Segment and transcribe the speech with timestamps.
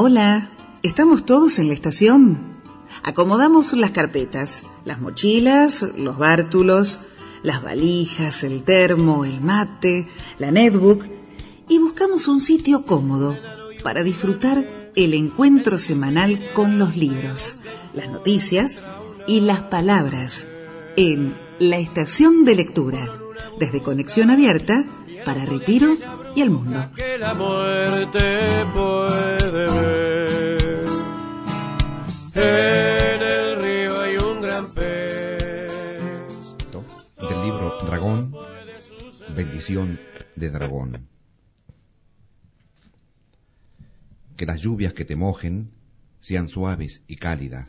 [0.00, 0.48] Hola,
[0.84, 2.38] ¿estamos todos en la estación?
[3.02, 7.00] Acomodamos las carpetas, las mochilas, los bártulos,
[7.42, 10.06] las valijas, el termo, el mate,
[10.38, 11.04] la netbook
[11.68, 13.36] y buscamos un sitio cómodo
[13.82, 17.56] para disfrutar el encuentro semanal con los libros,
[17.92, 18.84] las noticias
[19.26, 20.46] y las palabras
[20.94, 23.10] en la estación de lectura,
[23.58, 24.84] desde conexión abierta
[25.24, 25.96] para Retiro
[26.36, 26.88] y el mundo.
[32.34, 35.72] En el río hay un gran pez.
[37.18, 38.32] del libro Dragón,
[39.34, 39.98] bendición
[40.36, 41.08] de dragón.
[44.36, 45.72] Que las lluvias que te mojen
[46.20, 47.66] sean suaves y cálidas.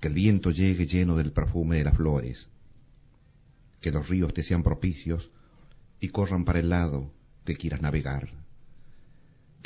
[0.00, 2.48] Que el viento llegue lleno del perfume de las flores.
[3.82, 5.30] Que los ríos te sean propicios
[6.00, 7.12] y corran para el lado
[7.44, 8.45] que quieras navegar.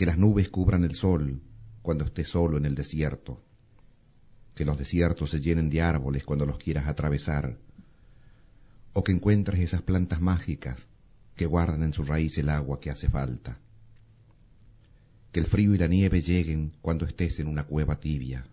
[0.00, 1.42] Que las nubes cubran el sol
[1.82, 3.44] cuando estés solo en el desierto.
[4.54, 7.58] Que los desiertos se llenen de árboles cuando los quieras atravesar.
[8.94, 10.88] O que encuentres esas plantas mágicas
[11.36, 13.60] que guardan en su raíz el agua que hace falta.
[15.32, 18.46] Que el frío y la nieve lleguen cuando estés en una cueva tibia.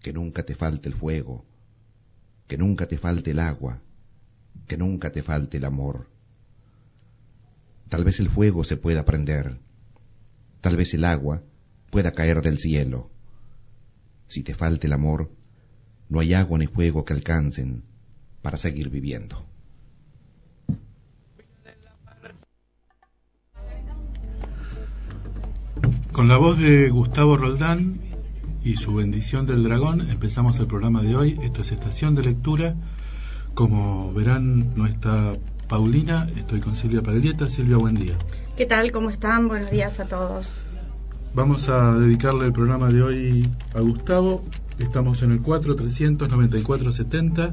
[0.00, 1.44] Que nunca te falte el fuego.
[2.46, 3.82] Que nunca te falte el agua.
[4.68, 6.08] Que nunca te falte el amor.
[7.88, 9.58] Tal vez el fuego se pueda prender.
[10.60, 11.42] Tal vez el agua
[11.90, 13.10] pueda caer del cielo.
[14.28, 15.30] Si te falta el amor,
[16.08, 17.84] no hay agua ni fuego que alcancen
[18.42, 19.46] para seguir viviendo.
[26.12, 28.00] Con la voz de Gustavo Roldán
[28.62, 31.38] y su bendición del dragón empezamos el programa de hoy.
[31.42, 32.74] Esto es Estación de Lectura.
[33.54, 35.36] Como verán, no está
[35.68, 37.48] Paulina, estoy con Silvia Paldieta.
[37.48, 38.18] Silvia, buen día.
[38.56, 38.92] ¿Qué tal?
[38.92, 39.48] ¿Cómo están?
[39.48, 40.54] Buenos días a todos.
[41.34, 44.42] Vamos a dedicarle el programa de hoy a Gustavo.
[44.78, 47.52] Estamos en el 439470.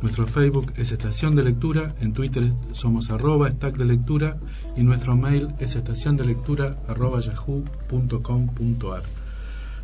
[0.00, 1.94] Nuestro Facebook es Estación de Lectura.
[2.00, 4.38] En Twitter somos arroba stack de lectura.
[4.76, 9.02] Y nuestro mail es estación de lectura yahoo.com.ar.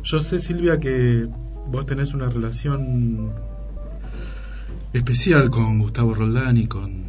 [0.03, 1.27] Yo sé, Silvia, que
[1.67, 3.33] vos tenés una relación
[4.93, 7.03] especial con Gustavo Roldán y con,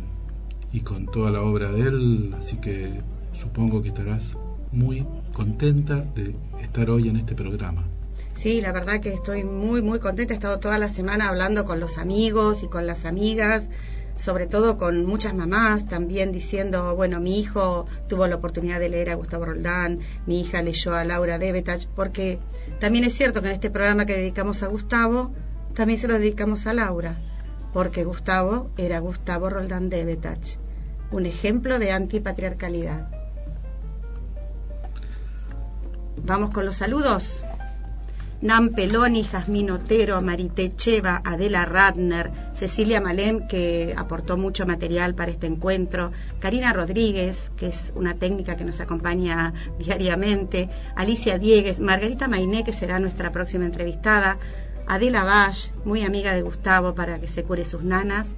[0.72, 2.34] y con toda la obra de él.
[2.38, 3.02] Así que
[3.36, 4.36] supongo que estarás
[4.72, 7.84] muy contenta de estar hoy en este programa.
[8.32, 10.34] Sí, la verdad que estoy muy, muy contenta.
[10.34, 13.68] He estado toda la semana hablando con los amigos y con las amigas,
[14.16, 19.10] sobre todo con muchas mamás, también diciendo, bueno, mi hijo tuvo la oportunidad de leer
[19.10, 22.38] a Gustavo Roldán, mi hija leyó a Laura Debetach, porque
[22.78, 25.32] también es cierto que en este programa que dedicamos a Gustavo,
[25.74, 27.18] también se lo dedicamos a Laura,
[27.72, 30.58] porque Gustavo era Gustavo Roldán Debetach,
[31.10, 33.25] un ejemplo de antipatriarcalidad.
[36.26, 37.40] Vamos con los saludos.
[38.42, 45.30] Nan Peloni, Jazmín Otero, Marité Cheva, Adela Radner, Cecilia Malem, que aportó mucho material para
[45.30, 46.10] este encuentro,
[46.40, 52.72] Karina Rodríguez, que es una técnica que nos acompaña diariamente, Alicia Diegues, Margarita Mainé, que
[52.72, 54.36] será nuestra próxima entrevistada,
[54.88, 58.34] Adela Bash, muy amiga de Gustavo para que se cure sus nanas,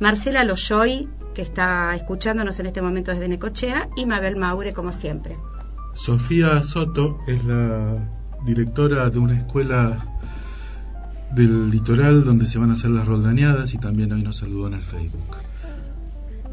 [0.00, 5.38] Marcela Loyoy, que está escuchándonos en este momento desde Necochea, y Mabel Maure, como siempre.
[5.94, 7.98] Sofía Soto es la
[8.44, 10.06] directora de una escuela
[11.34, 14.74] del litoral donde se van a hacer las roldaneadas y también hoy nos saludó en
[14.74, 15.36] el Facebook.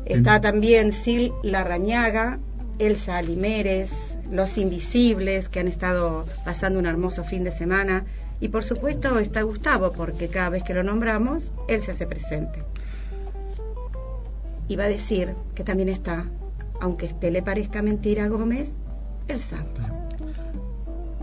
[0.06, 2.40] Está también Sil Larrañaga,
[2.80, 3.92] Elsa Alimeres,
[4.32, 8.06] Los Invisibles, que han estado pasando un hermoso fin de semana.
[8.40, 12.64] Y por supuesto está Gustavo, porque cada vez que lo nombramos, él se hace presente.
[14.68, 16.26] Y va a decir que también está,
[16.80, 18.72] aunque este le parezca mentira a Gómez,
[19.30, 19.82] el santo.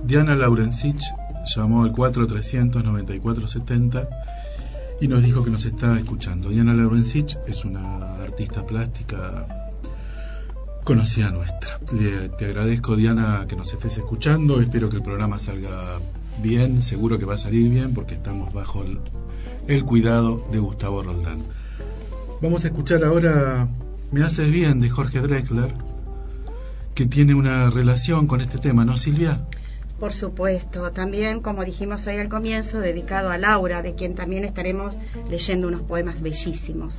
[0.05, 1.03] Diana Laurencich
[1.45, 4.09] llamó al 439470
[5.01, 6.51] y nos dijo que nos está escuchando.
[6.51, 9.47] Diana Laurencich es una artista plástica
[10.85, 11.81] conocida nuestra.
[12.39, 14.61] Te agradezco, Diana, que nos estés escuchando.
[14.61, 15.99] Espero que el programa salga
[16.43, 16.83] bien.
[16.83, 19.01] Seguro que va a salir bien porque estamos bajo el,
[19.67, 21.43] el cuidado de Gustavo Roldán.
[22.41, 23.67] Vamos a escuchar ahora
[24.13, 25.75] Me haces bien de Jorge Drexler,
[26.97, 29.47] que tiene una relación con este tema, ¿no, Silvia?
[30.01, 34.99] Por supuesto, también, como dijimos hoy al comienzo, dedicado a Laura, de quien también estaremos
[35.29, 36.97] leyendo unos poemas bellísimos.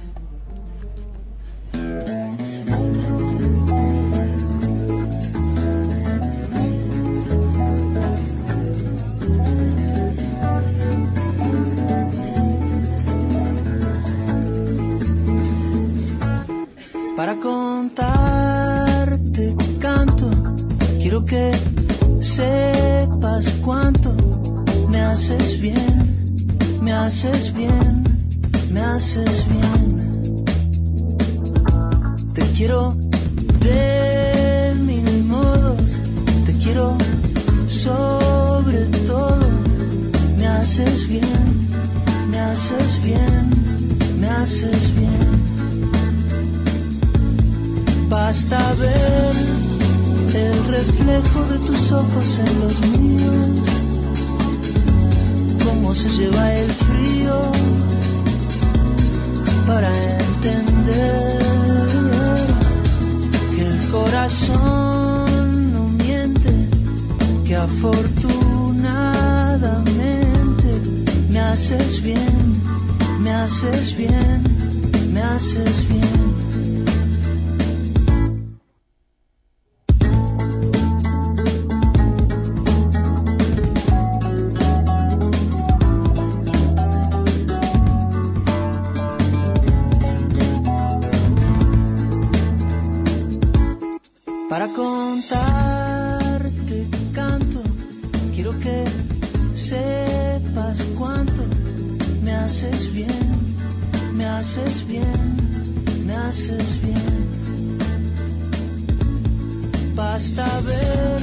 [110.18, 111.22] Basta ver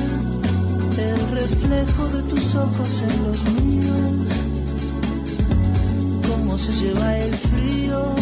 [0.98, 4.28] el reflejo de tus ojos en los míos,
[6.28, 8.14] cómo se lleva el frío,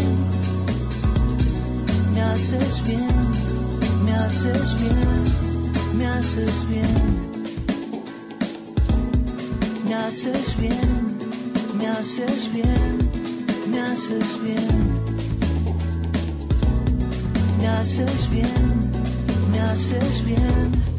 [2.15, 3.07] me haces bien
[4.07, 5.25] me haces bien,
[5.99, 6.95] me haces bien,
[9.85, 11.19] me haces bien, me haces bien,
[11.77, 13.11] me haces bien,
[13.71, 14.69] me haces bien,
[17.61, 19.02] me haces bien.
[19.63, 20.92] haces bien.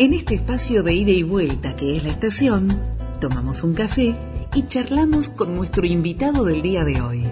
[0.00, 2.74] En este espacio de ida y vuelta que es la estación,
[3.20, 4.16] tomamos un café
[4.54, 7.24] y charlamos con nuestro invitado del día de hoy.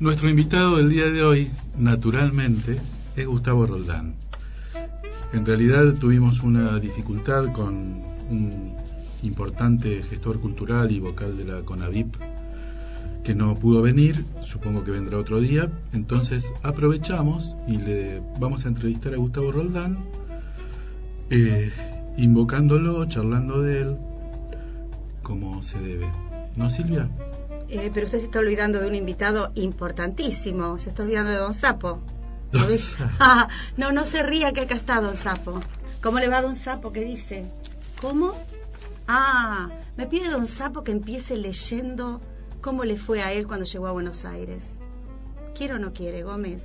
[0.00, 2.80] Nuestro invitado del día de hoy, naturalmente,
[3.14, 4.16] es Gustavo Roldán.
[5.32, 8.74] En realidad tuvimos una dificultad con un
[9.22, 12.16] importante gestor cultural y vocal de la CONAVIP
[13.24, 18.68] que no pudo venir, supongo que vendrá otro día, entonces aprovechamos y le vamos a
[18.68, 20.04] entrevistar a Gustavo Roldán,
[21.30, 21.70] eh,
[22.16, 23.96] invocándolo, charlando de él,
[25.22, 26.10] como se debe.
[26.56, 27.08] ¿No, Silvia?
[27.68, 31.54] Eh, pero usted se está olvidando de un invitado importantísimo, se está olvidando de Don
[31.54, 32.00] Sapo.
[32.50, 32.64] Don.
[33.18, 35.60] Ah, no, no se ría que acá está Don Sapo.
[36.02, 36.92] ¿Cómo le va Don Sapo?
[36.92, 37.46] ¿Qué dice?
[38.00, 38.34] ¿Cómo?
[39.06, 42.20] Ah, me pide Don Sapo que empiece leyendo
[42.62, 44.62] cómo le fue a él cuando llegó a Buenos Aires.
[45.54, 46.64] ¿Quiere o no quiere, Gómez?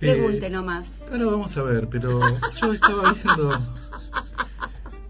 [0.00, 0.88] Pregunte Eh, nomás.
[1.10, 3.60] Ahora vamos a ver, pero yo estaba viendo...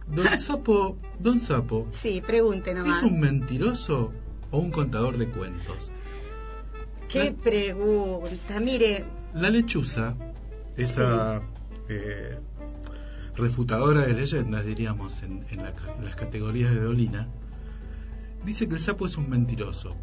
[0.08, 2.98] Don Sapo, Don Sapo, Sí, pregunte nomás.
[2.98, 4.12] ¿es un mentiroso
[4.52, 5.90] o un contador de cuentos?
[7.08, 8.60] ¿Qué pregunta?
[8.60, 10.14] Mire, La lechuza,
[10.76, 11.42] esa
[11.88, 12.38] eh,
[13.34, 17.28] refutadora de leyendas, diríamos, en, en la ca- en las categorías de Dolina,
[18.46, 19.94] dice que el sapo es un mentiroso.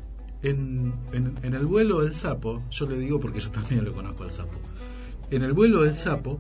[0.44, 0.94] En,
[1.42, 4.58] el vuelo del sapo, yo le digo porque yo también lo conozco al sapo,
[5.32, 6.38] en el vuelo del sapo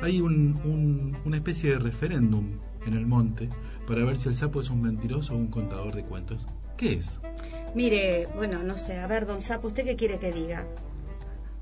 [0.00, 3.48] hay un- un- una especie de referéndum en el monte
[3.86, 6.44] para ver si el sapo es un mentiroso o un contador de cuentos.
[6.76, 7.18] ¿Qué es?
[7.74, 10.66] Mire, bueno, no sé, a ver, don Sapo, ¿usted qué quiere que diga?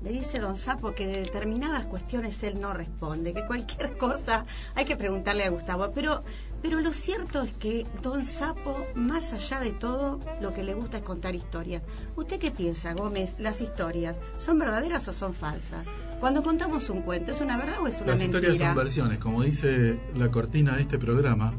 [0.01, 4.85] Le dice don Sapo que de determinadas cuestiones él no responde, que cualquier cosa hay
[4.85, 5.91] que preguntarle a Gustavo.
[5.93, 6.23] Pero,
[6.61, 10.97] pero lo cierto es que don Sapo, más allá de todo, lo que le gusta
[10.97, 11.83] es contar historias.
[12.15, 13.35] ¿Usted qué piensa, Gómez?
[13.39, 15.85] ¿Las historias son verdaderas o son falsas?
[16.19, 18.39] Cuando contamos un cuento, ¿es una verdad o es una Las mentira?
[18.39, 21.53] historias son versiones, como dice la cortina de este programa,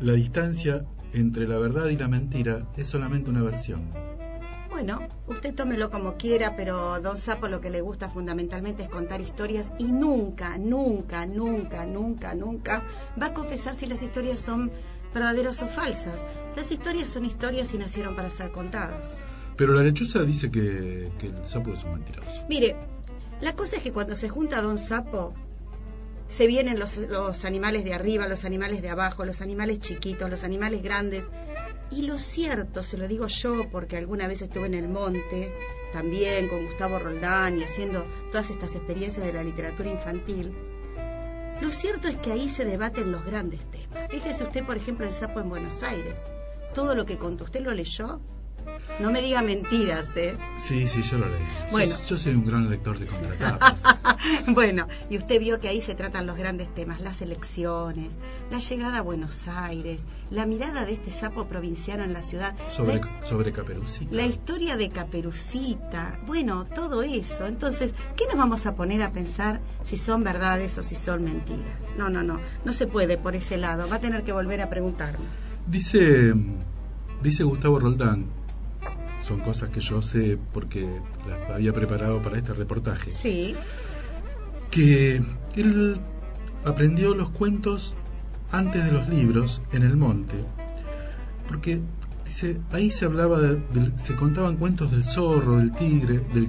[0.00, 3.90] la distancia entre la verdad y la mentira es solamente una versión.
[4.72, 9.20] Bueno, usted tómelo como quiera, pero Don Sapo lo que le gusta fundamentalmente es contar
[9.20, 12.82] historias y nunca, nunca, nunca, nunca, nunca
[13.20, 14.72] va a confesar si las historias son
[15.12, 16.24] verdaderas o falsas.
[16.56, 19.12] Las historias son historias y nacieron para ser contadas.
[19.58, 22.42] Pero la lechuza dice que, que el sapo es un mentiroso.
[22.48, 22.74] Mire,
[23.42, 25.34] la cosa es que cuando se junta Don Sapo,
[26.28, 30.44] se vienen los, los animales de arriba, los animales de abajo, los animales chiquitos, los
[30.44, 31.26] animales grandes.
[31.94, 35.52] Y lo cierto, se lo digo yo, porque alguna vez estuve en el monte,
[35.92, 40.54] también con Gustavo Roldán y haciendo todas estas experiencias de la literatura infantil.
[41.60, 44.10] Lo cierto es que ahí se debaten los grandes temas.
[44.10, 46.18] Fíjese usted, por ejemplo, el sapo en Buenos Aires.
[46.74, 48.20] Todo lo que contó, ¿usted lo leyó?
[49.00, 50.36] No me diga mentiras, ¿eh?
[50.56, 51.42] Sí, sí, yo lo leí.
[51.70, 51.96] Bueno.
[52.00, 53.82] Yo, yo soy un gran lector de contratapas.
[54.48, 58.14] bueno, y usted vio que ahí se tratan los grandes temas, las elecciones,
[58.50, 63.00] la llegada a Buenos Aires, la mirada de este sapo provinciano en la ciudad, sobre,
[63.00, 64.14] la, sobre Caperucita.
[64.14, 67.46] la historia de Caperucita, bueno, todo eso.
[67.46, 71.80] Entonces, ¿qué nos vamos a poner a pensar si son verdades o si son mentiras?
[71.96, 74.70] No, no, no, no se puede por ese lado, va a tener que volver a
[74.70, 75.24] preguntarme.
[75.66, 76.34] Dice,
[77.22, 78.26] dice Gustavo Roldán,
[79.22, 80.86] son cosas que yo sé porque
[81.28, 83.54] las había preparado para este reportaje, Sí,
[84.70, 85.22] que
[85.56, 86.00] él
[86.64, 87.94] aprendió los cuentos
[88.50, 90.34] antes de los libros en el monte,
[91.48, 91.80] porque
[92.24, 96.48] dice, ahí se hablaba, de- se contaban cuentos del zorro, del tigre, del,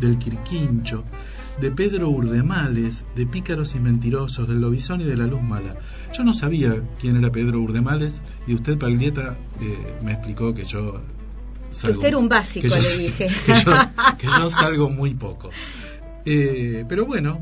[0.00, 1.04] del quirquincho,
[1.60, 5.76] de Pedro Urdemales, de pícaros y mentirosos, del lobizón y de la luz mala.
[6.12, 11.00] Yo no sabía quién era Pedro Urdemales y usted, Paglieta, eh, me explicó que yo
[11.74, 11.96] salgo...
[11.98, 13.28] usted era un básico, que yo- le dije.
[13.46, 13.72] Que yo,
[14.18, 15.50] que yo salgo muy poco.
[16.24, 17.40] Eh, pero bueno,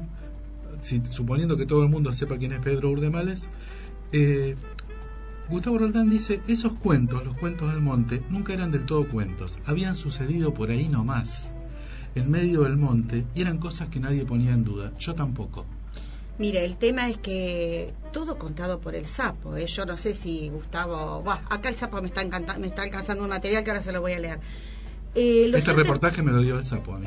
[0.80, 3.48] si, suponiendo que todo el mundo sepa quién es Pedro Urdemales,
[4.12, 4.56] eh,
[5.48, 9.96] Gustavo Roldán dice, esos cuentos, los cuentos del monte, nunca eran del todo cuentos, habían
[9.96, 11.50] sucedido por ahí nomás,
[12.14, 15.66] en medio del monte, y eran cosas que nadie ponía en duda, yo tampoco.
[16.38, 19.56] Mire, el tema es que todo contado por el sapo.
[19.56, 19.66] ¿eh?
[19.66, 21.22] Yo no sé si Gustavo.
[21.22, 23.92] Buah, acá el sapo me está, encanta- me está alcanzando un material que ahora se
[23.92, 24.40] lo voy a leer.
[25.14, 26.94] Eh, Este cierto, reportaje me lo dio el sapo.
[26.94, 27.06] a mí.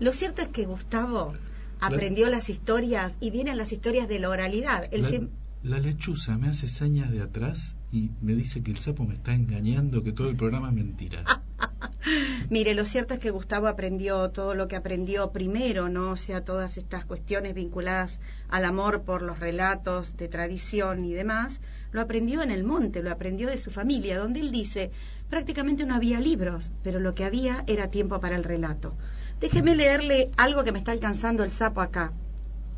[0.00, 1.32] lo cierto es que Gustavo
[1.80, 4.84] aprendió las historias y vienen las historias de la oralidad.
[4.92, 5.30] Él
[5.62, 9.14] La, la lechuza me hace señas de atrás y me dice que el sapo me
[9.14, 11.24] está engañando, que todo el programa es mentira.
[12.50, 16.16] Mire, lo cierto es que Gustavo aprendió todo lo que aprendió primero, ¿no?
[16.16, 21.60] Sea, todas estas cuestiones vinculadas al amor por los relatos de tradición y demás,
[21.92, 24.90] lo aprendió en el monte, lo aprendió de su familia, donde él dice,
[25.28, 28.94] prácticamente no había libros, pero lo que había era tiempo para el relato.
[29.40, 32.12] Déjeme leerle algo que me está alcanzando el sapo acá.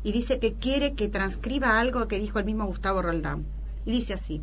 [0.03, 3.45] Y dice que quiere que transcriba algo que dijo el mismo Gustavo Roldán.
[3.85, 4.41] Y dice así,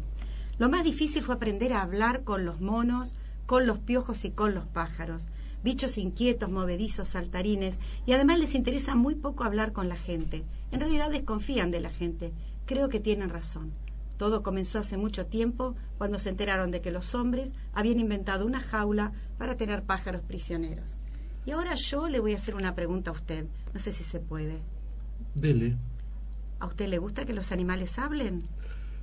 [0.59, 3.15] lo más difícil fue aprender a hablar con los monos,
[3.49, 5.27] con los piojos y con los pájaros,
[5.65, 10.45] bichos inquietos, movedizos, saltarines, y además les interesa muy poco hablar con la gente.
[10.71, 12.35] En realidad desconfían de la gente.
[12.67, 13.73] Creo que tienen razón.
[14.19, 18.61] Todo comenzó hace mucho tiempo cuando se enteraron de que los hombres habían inventado una
[18.61, 20.99] jaula para tener pájaros prisioneros.
[21.47, 23.47] Y ahora yo le voy a hacer una pregunta a usted.
[23.73, 24.59] No sé si se puede.
[25.35, 25.75] Dele.
[26.61, 28.41] ¿A usted le gusta que los animales hablen?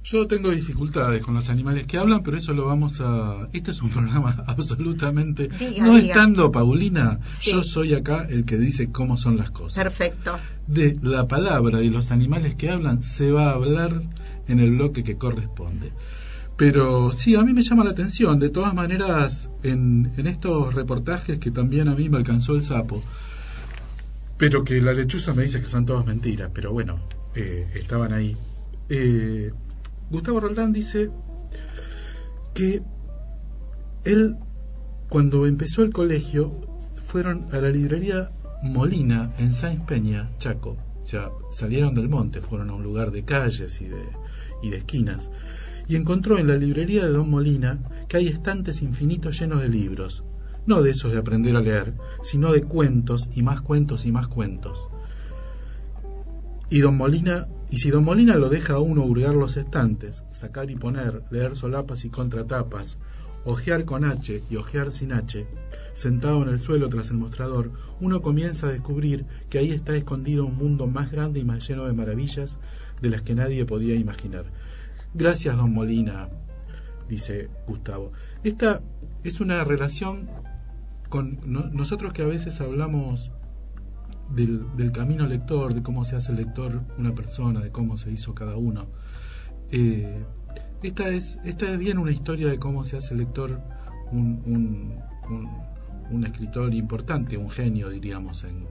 [0.05, 3.47] Yo tengo dificultades con los animales que hablan, pero eso lo vamos a...
[3.53, 5.47] Este es un programa absolutamente...
[5.47, 6.07] Diga, no diga.
[6.07, 7.51] estando Paulina, Sí.
[7.51, 9.83] yo soy acá el que dice cómo son las cosas.
[9.83, 10.37] Perfecto.
[10.67, 14.03] De la palabra y los animales que hablan se va a hablar
[14.47, 15.91] en el bloque que corresponde.
[16.55, 18.39] Pero sí, a mí me llama la atención.
[18.39, 23.03] De todas maneras, en, en estos reportajes que también a mí me alcanzó el sapo,
[24.37, 26.99] pero que la lechuza me dice que son todas mentiras, pero bueno,
[27.33, 28.37] eh, estaban ahí.
[28.89, 29.51] Eh,
[30.09, 31.09] Gustavo Roldán dice
[32.53, 32.83] que
[34.03, 34.37] él,
[35.09, 36.61] cuando empezó el colegio,
[37.07, 38.31] fueron a la librería
[38.61, 40.77] Molina en Sáenz Peña, Chaco.
[41.01, 44.03] O sea, salieron del monte, fueron a un lugar de calles y de,
[44.61, 45.29] y de esquinas.
[45.87, 50.23] Y encontró en la librería de Don Molina que hay estantes infinitos llenos de libros.
[50.65, 51.93] No de esos de aprender a leer,
[52.23, 54.89] sino de cuentos y más cuentos y más cuentos.
[56.69, 60.69] Y Don Molina, y si Don Molina lo deja a uno hurgar los estantes, sacar
[60.69, 62.97] y poner, leer solapas y contratapas,
[63.43, 65.47] ojear con H y ojear sin H,
[65.93, 70.45] sentado en el suelo tras el mostrador, uno comienza a descubrir que ahí está escondido
[70.45, 72.57] un mundo más grande y más lleno de maravillas
[73.01, 74.45] de las que nadie podía imaginar.
[75.13, 76.29] Gracias, don Molina,
[77.07, 78.11] dice Gustavo.
[78.43, 78.81] Esta
[79.23, 80.29] es una relación
[81.09, 83.31] con nosotros que a veces hablamos
[84.29, 88.55] del, camino lector, de cómo se hace lector una persona, de cómo se hizo cada
[88.57, 88.87] uno.
[89.71, 90.23] Eh,
[90.83, 93.61] esta, es, esta es bien una historia de cómo se hace lector
[94.11, 95.49] un, un,
[96.11, 98.67] un, escritor importante, un genio, diríamos, en,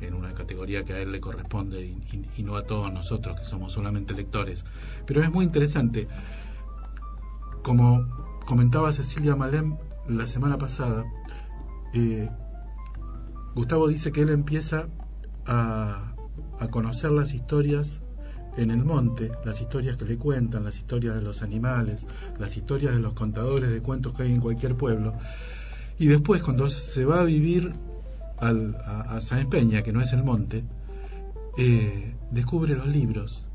[0.00, 3.72] en, una categoría que a él le corresponde y, no a todos nosotros que somos
[3.72, 4.64] solamente lectores.
[5.06, 6.08] Pero es muy interesante.
[7.62, 8.06] Como
[8.46, 9.76] comentaba Cecilia Malem
[10.08, 11.04] la semana pasada,
[11.92, 12.30] eh,
[13.54, 14.86] Gustavo dice que él empieza
[15.46, 16.14] a,
[16.70, 18.02] conocer las historias
[18.56, 22.06] en el monte, las historias que le cuentan, las historias de los animales,
[22.38, 25.14] las historias de los contadores de cuentos que hay en cualquier pueblo.
[25.98, 27.72] Y después, cuando se va a vivir
[28.38, 30.64] al, a, a Peña, que no es el monte,
[31.58, 33.46] eh, descubre los libros.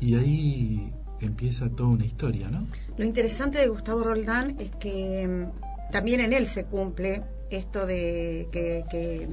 [0.00, 2.66] Y ahí empieza toda una historia, ¿no?
[2.96, 8.48] Lo interesante de Gustavo Roldán es que mm, también en él se cumple esto de
[8.52, 9.28] que,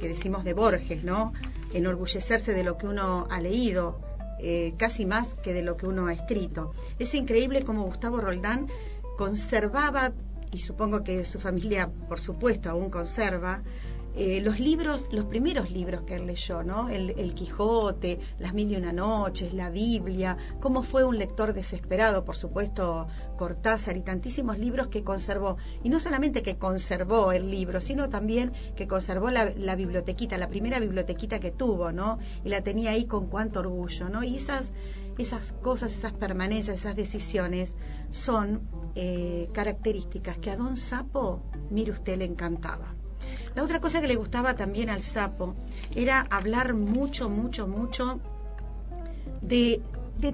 [0.00, 1.32] decimos de Borges, ¿no?
[1.72, 4.00] Enorgullecerse de lo que uno ha leído,
[4.40, 6.72] eh, casi más que de lo que uno ha escrito.
[6.98, 8.68] Es increíble cómo Gustavo Roldán
[9.16, 10.12] conservaba,
[10.52, 13.62] y supongo que su familia, por supuesto, aún conserva,
[14.16, 16.88] eh, los libros, los primeros libros que él leyó, ¿no?
[16.88, 22.36] El, Quijote, Las Mil y Una Noches, la Biblia, cómo fue un lector desesperado, por
[22.36, 25.56] supuesto, Cortázar y tantísimos libros que conservó.
[25.82, 30.80] Y no solamente que conservó el libro, sino también que conservó la, bibliotequita, la primera
[30.80, 32.18] bibliotequita que tuvo, ¿no?
[32.44, 34.24] Y la tenía ahí con cuánto orgullo, ¿no?
[34.24, 34.72] Y esas,
[35.18, 37.74] esas cosas, esas permanencias, esas decisiones
[38.10, 42.99] son eh, características que a Don Sapo, mire usted, le encantaba.
[43.54, 45.54] La otra cosa que le gustaba también al sapo
[45.94, 48.20] era hablar mucho, mucho, mucho
[49.42, 49.82] de,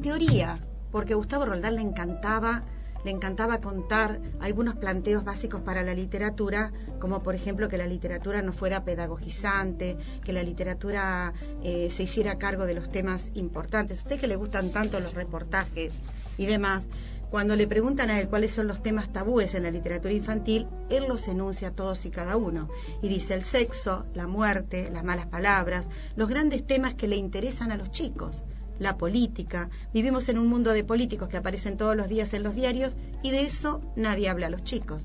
[0.03, 0.59] teoría,
[0.93, 2.65] porque a Gustavo Roldán le encantaba
[3.05, 8.43] le encantaba contar algunos planteos básicos para la literatura, como por ejemplo que la literatura
[8.43, 14.01] no fuera pedagogizante, que la literatura eh, se hiciera cargo de los temas importantes.
[14.01, 15.95] A usted que le gustan tanto los reportajes
[16.37, 16.89] y demás,
[17.31, 21.07] cuando le preguntan a él cuáles son los temas tabúes en la literatura infantil, él
[21.09, 22.69] los enuncia todos y cada uno.
[23.03, 27.73] Y dice el sexo, la muerte, las malas palabras, los grandes temas que le interesan
[27.73, 28.45] a los chicos.
[28.79, 29.71] La política.
[29.93, 33.31] Vivimos en un mundo de políticos que aparecen todos los días en los diarios y
[33.31, 35.05] de eso nadie habla a los chicos.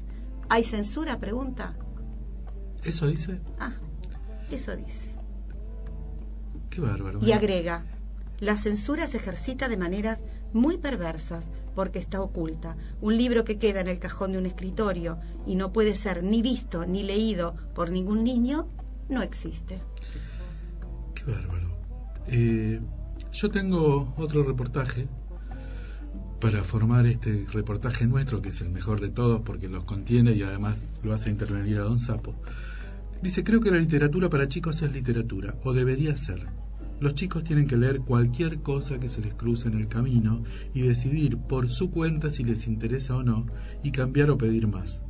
[0.49, 1.17] ¿Hay censura?
[1.19, 1.75] Pregunta.
[2.84, 3.39] ¿Eso dice?
[3.60, 3.73] Ah,
[4.51, 5.12] eso dice.
[6.69, 7.19] Qué bárbaro.
[7.21, 7.86] Y agrega,
[8.39, 10.19] la censura se ejercita de maneras
[10.53, 12.75] muy perversas porque está oculta.
[13.01, 16.41] Un libro que queda en el cajón de un escritorio y no puede ser ni
[16.41, 18.67] visto ni leído por ningún niño,
[19.10, 19.81] no existe.
[21.15, 21.71] Qué bárbaro.
[22.27, 22.79] Eh,
[23.31, 25.07] yo tengo otro reportaje
[26.39, 30.41] para formar este reportaje nuestro, que es el mejor de todos porque los contiene y
[30.41, 32.36] además lo hace intervenir a Don Sapo.
[33.21, 36.47] Dice, creo que la literatura para chicos es literatura, o debería ser.
[37.01, 40.81] Los chicos tienen que leer cualquier cosa que se les cruce en el camino y
[40.81, 43.47] decidir por su cuenta si les interesa o no
[43.81, 45.01] y cambiar o pedir más.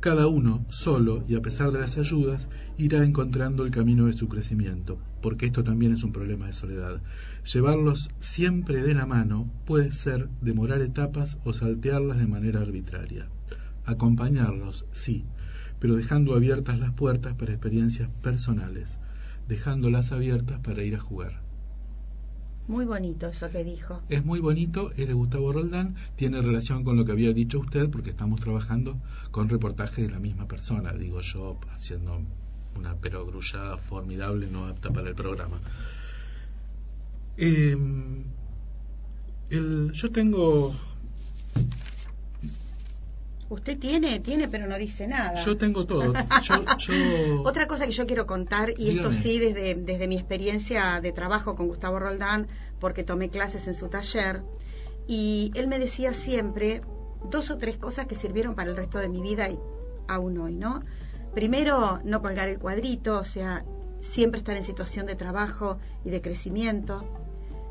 [0.00, 4.28] Cada uno, solo y a pesar de las ayudas, irá encontrando el camino de su
[4.28, 7.00] crecimiento, porque esto también es un problema de soledad.
[7.50, 13.30] Llevarlos siempre de la mano puede ser demorar etapas o saltearlas de manera arbitraria.
[13.86, 15.24] Acompañarlos, sí,
[15.78, 18.98] pero dejando abiertas las puertas para experiencias personales
[19.48, 21.42] dejándolas abiertas para ir a jugar.
[22.68, 24.00] Muy bonito eso que dijo.
[24.08, 27.90] Es muy bonito, es de Gustavo Roldán, tiene relación con lo que había dicho usted
[27.90, 28.96] porque estamos trabajando
[29.30, 32.22] con reportajes de la misma persona, digo yo, haciendo
[32.76, 35.60] una perogrullada formidable no apta para el programa.
[37.36, 38.24] Em,
[39.50, 40.72] el, yo tengo
[43.52, 45.44] Usted tiene, tiene, pero no dice nada.
[45.44, 46.14] Yo tengo todo.
[47.44, 51.54] Otra cosa que yo quiero contar, y esto sí desde, desde mi experiencia de trabajo
[51.54, 52.48] con Gustavo Roldán,
[52.80, 54.42] porque tomé clases en su taller,
[55.06, 56.80] y él me decía siempre
[57.30, 59.58] dos o tres cosas que sirvieron para el resto de mi vida y
[60.08, 60.82] aún hoy, ¿no?
[61.34, 63.66] Primero, no colgar el cuadrito, o sea,
[64.00, 67.04] siempre estar en situación de trabajo y de crecimiento.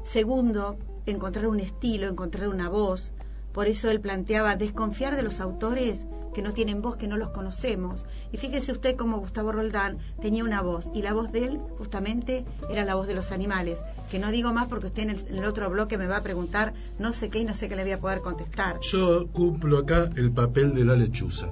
[0.04, 3.14] Segundo, encontrar un estilo, encontrar una voz,
[3.54, 7.30] por eso él planteaba desconfiar de los autores que no tienen voz, que no los
[7.32, 8.06] conocemos.
[8.32, 12.46] Y fíjese usted cómo Gustavo Roldán tenía una voz, y la voz de él justamente
[12.70, 15.38] era la voz de los animales, que no digo más porque usted en el, en
[15.38, 17.84] el otro bloque me va a preguntar no sé qué y no sé qué le
[17.84, 18.80] voy a poder contestar.
[18.82, 21.50] Yo cumplo acá el papel de la lechuza.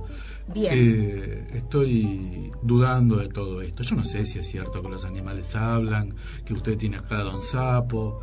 [0.53, 0.73] Bien.
[0.75, 3.83] Eh, estoy dudando de todo esto.
[3.83, 7.23] Yo no sé si es cierto que los animales hablan, que usted tiene acá a
[7.23, 8.21] Don Sapo.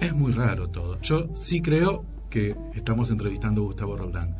[0.00, 1.00] Es muy raro todo.
[1.00, 4.34] Yo sí creo que estamos entrevistando a Gustavo Roldán.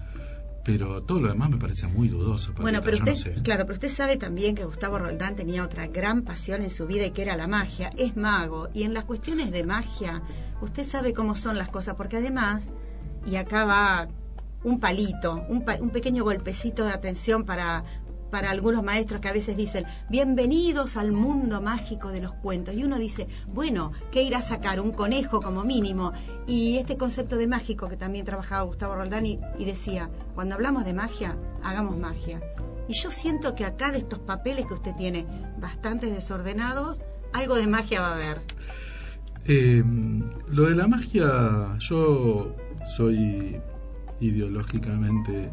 [0.64, 2.52] Pero todo lo demás me parece muy dudoso.
[2.61, 3.42] Bueno, pero no usted, sé.
[3.42, 7.05] claro, pero usted sabe también que Gustavo Roldán tenía otra gran pasión en su vida
[7.05, 7.90] y que era la magia.
[7.96, 10.22] Es mago y en las cuestiones de magia,
[10.61, 12.62] usted sabe cómo son las cosas, porque además,
[13.26, 14.09] y acá va
[14.62, 17.83] un palito, un, pa- un pequeño golpecito de atención para
[18.32, 22.74] para algunos maestros que a veces dicen, bienvenidos al mundo mágico de los cuentos.
[22.74, 24.80] Y uno dice, bueno, ¿qué irá a sacar?
[24.80, 26.14] Un conejo como mínimo.
[26.46, 30.94] Y este concepto de mágico que también trabajaba Gustavo Roldán y, decía, cuando hablamos de
[30.94, 32.40] magia, hagamos magia.
[32.88, 35.26] Y yo siento que acá de estos papeles que usted tiene,
[35.58, 37.02] bastante desordenados,
[37.34, 38.38] algo de magia va a haber.
[39.44, 39.84] Eh,
[40.48, 42.56] lo de la magia, yo
[42.96, 43.60] soy
[44.20, 45.50] ideológicamente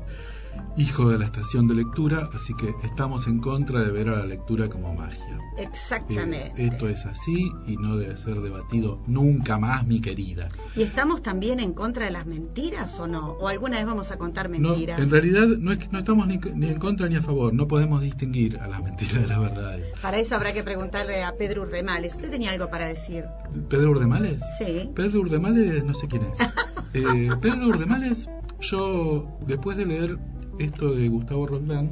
[0.78, 4.26] hijo de la estación de lectura, así que estamos en contra de ver a la
[4.26, 5.39] lectura como magia.
[5.58, 6.54] Eh, Exactamente.
[6.58, 10.50] esto es así y no debe ser debatido nunca más, mi querida.
[10.76, 13.32] ¿Y estamos también en contra de las mentiras o no?
[13.32, 15.00] ¿O alguna vez vamos a contar No, mentiras?
[15.00, 17.67] en realidad no, es que no estamos ni, ni en contra ni a favor, no
[17.67, 19.91] podemos distinguir a las mentiras de las verdades.
[20.02, 22.15] Para eso habrá que preguntarle a Pedro Urdemales.
[22.15, 23.26] ¿Usted tenía algo para decir?
[23.69, 24.41] ¿Pedro Urdemales?
[24.58, 24.89] Sí.
[24.95, 26.38] Pedro Urdemales, no sé quién es.
[26.91, 28.28] Eh, Pedro Urdemales,
[28.62, 30.17] yo después de leer
[30.60, 31.91] esto de Gustavo Roldán,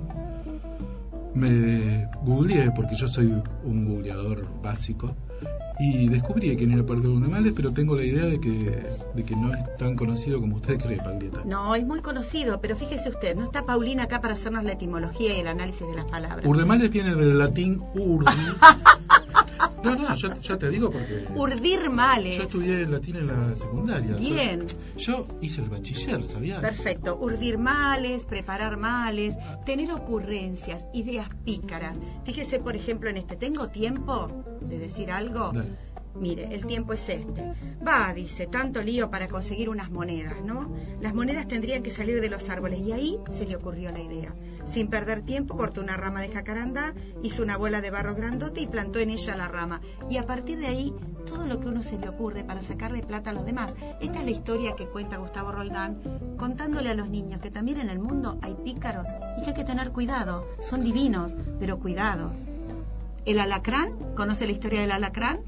[1.34, 5.16] me googleé, porque yo soy un googleador básico,
[5.80, 9.54] y descubrí quién era Pedro Urdemales, pero tengo la idea de que, de que no
[9.54, 11.42] es tan conocido como usted cree, Paglieta.
[11.46, 15.38] No, es muy conocido, pero fíjese usted, no está Paulina acá para hacernos la etimología
[15.38, 16.46] y el análisis de las palabras.
[16.46, 18.32] Urdemales viene del latín urdi.
[19.84, 21.28] No, no, yo, yo te digo porque...
[21.36, 22.38] Urdir males.
[22.38, 24.16] Yo estudié latín en la secundaria.
[24.16, 24.66] Bien.
[24.98, 26.62] Yo hice el bachiller, ¿sabías?
[26.62, 27.18] Perfecto.
[27.20, 31.98] Urdir males, preparar males, tener ocurrencias, ideas pícaras.
[32.26, 33.36] Fíjese, por ejemplo, en este.
[33.36, 34.30] ¿Tengo tiempo
[34.62, 35.52] de decir algo?
[35.54, 35.87] Dale.
[36.20, 37.54] Mire, el tiempo es este.
[37.86, 40.74] Va, dice, tanto lío para conseguir unas monedas, ¿no?
[41.00, 44.34] Las monedas tendrían que salir de los árboles y ahí se le ocurrió la idea.
[44.66, 48.68] Sin perder tiempo, cortó una rama de jacarandá, hizo una bola de barro grandote y
[48.68, 49.80] plantó en ella la rama.
[50.10, 50.94] Y a partir de ahí,
[51.26, 53.74] todo lo que uno se le ocurre para sacarle plata a los demás.
[54.02, 57.90] Esta es la historia que cuenta Gustavo Roldán, contándole a los niños que también en
[57.90, 60.48] el mundo hay pícaros y que hay que tener cuidado.
[60.60, 62.34] Son divinos, pero cuidado.
[63.26, 64.16] ¿El alacrán?
[64.16, 65.42] ¿Conoce la historia del alacrán?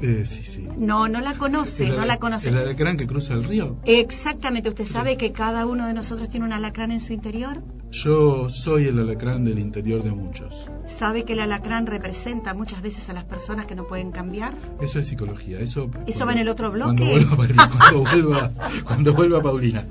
[0.00, 0.66] Eh, sí, sí.
[0.76, 2.48] No, no la conoce, no la conoce.
[2.50, 3.76] ¿El alacrán que cruza el río?
[3.84, 7.62] Exactamente, ¿usted sabe que cada uno de nosotros tiene un alacrán en su interior?
[7.90, 10.68] Yo soy el alacrán del interior de muchos.
[10.86, 14.54] ¿Sabe que el alacrán representa muchas veces a las personas que no pueden cambiar?
[14.80, 15.60] Eso es psicología.
[15.60, 17.26] Eso, ¿Eso va en el otro Cuando bloque?
[17.36, 18.50] vuelva, cuando vuelva,
[18.84, 19.86] cuando vuelva Paulina.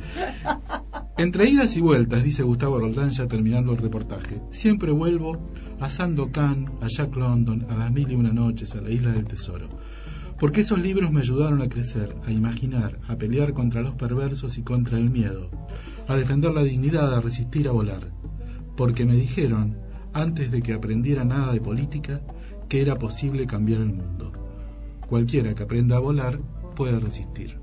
[1.16, 5.38] Entre idas y vueltas, dice Gustavo Roldán ya terminando el reportaje, siempre vuelvo
[5.80, 9.26] a Sandokan, a Jack London, a las mil y una noches, a la isla del
[9.26, 9.68] tesoro.
[10.40, 14.64] Porque esos libros me ayudaron a crecer, a imaginar, a pelear contra los perversos y
[14.64, 15.50] contra el miedo,
[16.08, 18.12] a defender la dignidad, a resistir, a volar.
[18.76, 19.78] Porque me dijeron,
[20.14, 22.22] antes de que aprendiera nada de política,
[22.68, 24.32] que era posible cambiar el mundo.
[25.08, 26.40] Cualquiera que aprenda a volar
[26.76, 27.60] puede resistir.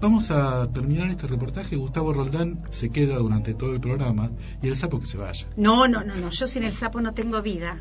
[0.00, 1.76] Vamos a terminar este reportaje.
[1.76, 4.30] Gustavo Roldán se queda durante todo el programa
[4.62, 5.46] y el sapo que se vaya.
[5.56, 7.78] No, no, no, no, yo sin el sapo no tengo vida.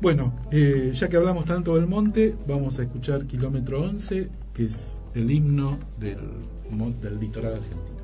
[0.00, 4.96] Bueno, eh, ya que hablamos tanto del monte, vamos a escuchar Kilómetro 11, que es
[5.14, 6.18] el himno del,
[7.00, 7.94] del litoral argentino.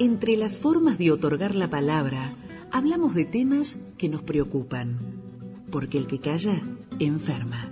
[0.00, 2.34] Entre las formas de otorgar la palabra,
[2.72, 4.98] hablamos de temas que nos preocupan,
[5.70, 6.60] porque el que calla
[6.98, 7.70] enferma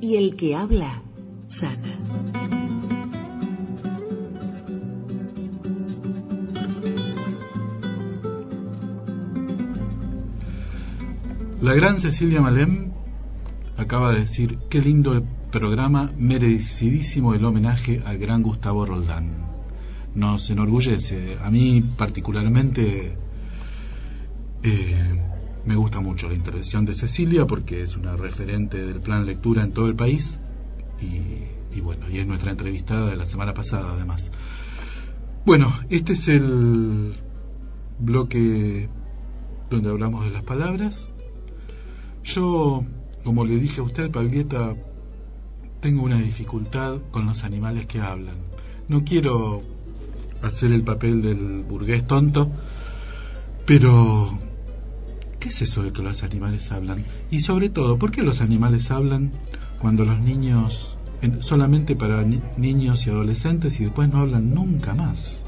[0.00, 1.02] y el que habla
[1.46, 1.94] sana.
[11.62, 12.92] La gran Cecilia Malem
[13.76, 19.47] acaba de decir, qué lindo el programa, merecidísimo el homenaje al gran Gustavo Roldán.
[20.18, 21.38] Nos enorgullece.
[21.44, 23.14] A mí particularmente
[24.64, 25.20] eh,
[25.64, 29.70] me gusta mucho la intervención de Cecilia porque es una referente del plan lectura en
[29.70, 30.40] todo el país
[31.00, 34.32] y, bueno, y es nuestra entrevistada de la semana pasada además.
[35.46, 37.14] Bueno, este es el
[38.00, 38.88] bloque
[39.70, 41.08] donde hablamos de las palabras.
[42.24, 42.84] Yo,
[43.22, 44.74] como le dije a usted, Paglieta,
[45.80, 48.38] tengo una dificultad con los animales que hablan.
[48.88, 49.77] No quiero
[50.42, 52.50] hacer el papel del burgués tonto,
[53.66, 54.38] pero
[55.38, 57.04] ¿qué es eso de que los animales hablan?
[57.30, 59.32] Y sobre todo, ¿por qué los animales hablan
[59.80, 60.98] cuando los niños,
[61.40, 65.42] solamente para niños y adolescentes y después no hablan nunca más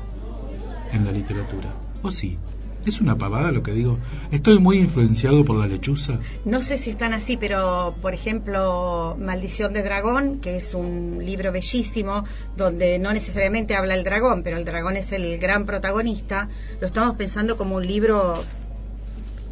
[0.93, 1.75] en la literatura?
[2.03, 2.39] ¿O sí?
[2.87, 3.99] Es una pavada lo que digo.
[4.31, 6.19] Estoy muy influenciado por la lechuza.
[6.47, 11.53] No sé si están así, pero por ejemplo, Maldición de Dragón, que es un libro
[11.53, 12.25] bellísimo,
[12.57, 16.49] donde no necesariamente habla el dragón, pero el dragón es el gran protagonista,
[16.81, 18.43] lo estamos pensando como un libro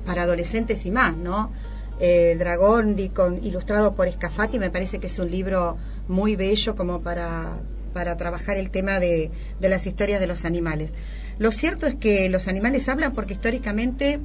[0.07, 1.53] para adolescentes y más, ¿no?
[2.01, 7.03] Eh, dragón con, ilustrado por Escafati me parece que es un libro muy bello como
[7.03, 7.59] para,
[7.99, 10.95] para trabajar el tema de, las historias de los animales.
[11.37, 14.21] Lo cierto es que los animales hablan porque históricamente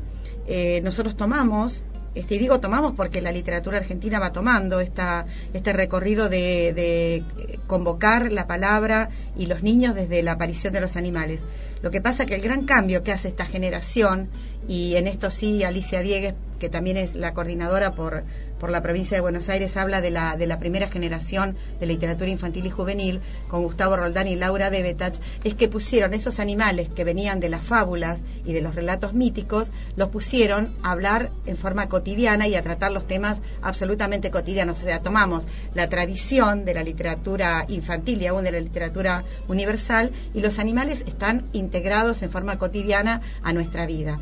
[0.45, 1.83] eh, nosotros tomamos
[2.13, 7.23] este, y digo tomamos porque la literatura argentina va tomando este recorrido de,
[7.65, 11.43] convocar la palabra y los niños desde la aparición de los animales.
[11.81, 14.29] Lo que pasa que el gran cambio que hace esta generación,
[14.67, 18.23] y en esto sí Alicia Diegues, que también es la coordinadora por,
[18.63, 22.29] por la provincia de Buenos Aires habla de la, de la primera generación de literatura
[22.29, 27.03] infantil y juvenil, con Gustavo Roldán y Laura Debetach, es que pusieron esos animales que
[27.03, 31.89] venían de las fábulas y de los relatos míticos, los pusieron a hablar en forma
[31.89, 34.77] cotidiana y a tratar los temas absolutamente cotidianos.
[34.77, 40.11] O sea, tomamos la tradición de la literatura infantil y aún de la literatura universal
[40.33, 44.19] y los animales están integrados en forma cotidiana a nuestra vida.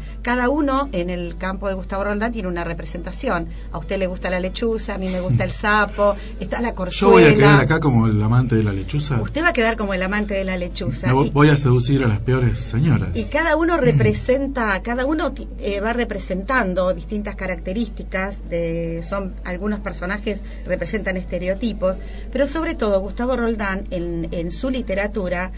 [0.50, 3.48] Uno en el campo de Gustavo Roldán tiene una representación.
[3.72, 7.16] A usted le gusta la lechuza, a mí me gusta el sapo, está la corchuela.
[7.16, 9.22] Yo voy a quedar acá como el amante de la lechuza.
[9.22, 11.12] Usted va a quedar como el amante de la lechuza.
[11.14, 13.16] voy a seducir a las peores señoras.
[13.16, 20.42] Y cada uno representa, cada uno eh, va representando distintas características, de, son algunos personajes
[20.66, 21.98] representan estereotipos,
[22.32, 25.52] pero sobre todo Gustavo Roldán en, en su literatura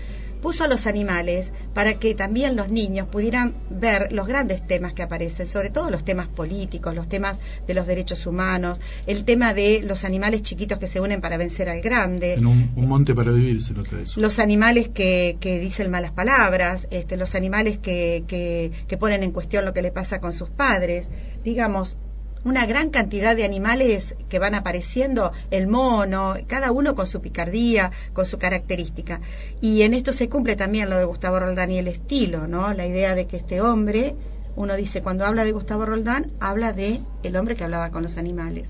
[0.44, 5.02] puso a los animales para que también los niños pudieran ver los grandes temas que
[5.02, 9.82] aparecen, sobre todo los temas políticos, los temas de los derechos humanos, el tema de
[9.84, 12.34] los animales chiquitos que se unen para vencer al grande.
[12.34, 14.20] En un, monte para vivir se nota eso.
[14.20, 19.32] Los animales que, que dicen malas palabras, este, los animales que, que, que ponen en
[19.32, 21.08] cuestión lo que le pasa con sus padres.
[21.46, 21.96] Digamos,
[22.44, 27.92] una gran cantidad de animales que van apareciendo, el mono, cada uno con su picardía,
[28.14, 29.22] con su característica.
[29.62, 32.74] Y en esto se cumple también lo de Gustavo Roldán y el estilo, ¿no?
[32.74, 34.16] La idea de que este hombre,
[34.56, 38.18] uno dice, cuando habla de Gustavo Roldán, habla de el hombre que hablaba con los
[38.18, 38.70] animales.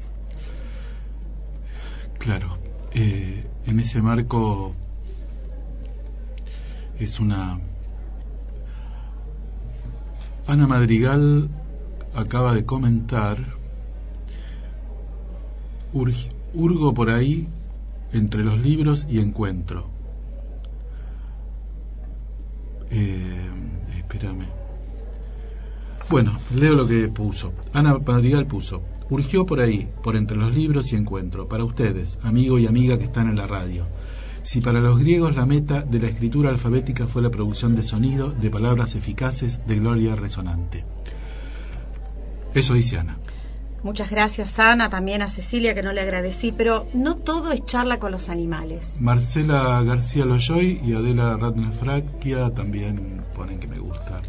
[2.20, 2.58] Claro,
[2.94, 4.76] eh, en ese marco
[7.00, 7.60] es una...
[10.46, 11.50] Ana Madrigal
[12.14, 13.63] acaba de comentar
[15.94, 17.48] Urgo por ahí
[18.12, 19.90] entre los libros y encuentro.
[22.90, 23.50] Eh,
[23.98, 24.46] espérame.
[26.10, 27.54] Bueno, leo lo que puso.
[27.74, 28.84] Ana Madrigal puso.
[29.10, 33.06] Urgió por ahí, por entre los libros y encuentro, para ustedes, amigo y amiga que
[33.06, 33.86] están en la radio.
[34.44, 38.32] Si para los griegos la meta de la escritura alfabética fue la producción de sonido,
[38.32, 40.84] de palabras eficaces, de gloria resonante.
[42.54, 43.18] Eso dice Ana.
[43.84, 48.00] Muchas gracias, Ana, también a Cecilia, que no le agradecí, pero no todo es charla
[48.00, 48.96] con los animales.
[48.98, 54.22] Marcela García Loyoy y Adela Ratner también ponen que me gusta.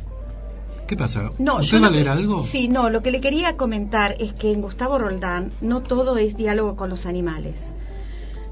[0.89, 1.31] ¿Qué pasa?
[1.39, 2.43] No, ¿Usted va a leer algo?
[2.43, 6.37] Sí, no, lo que le quería comentar es que en Gustavo Roldán no todo es
[6.37, 7.65] diálogo con los animales.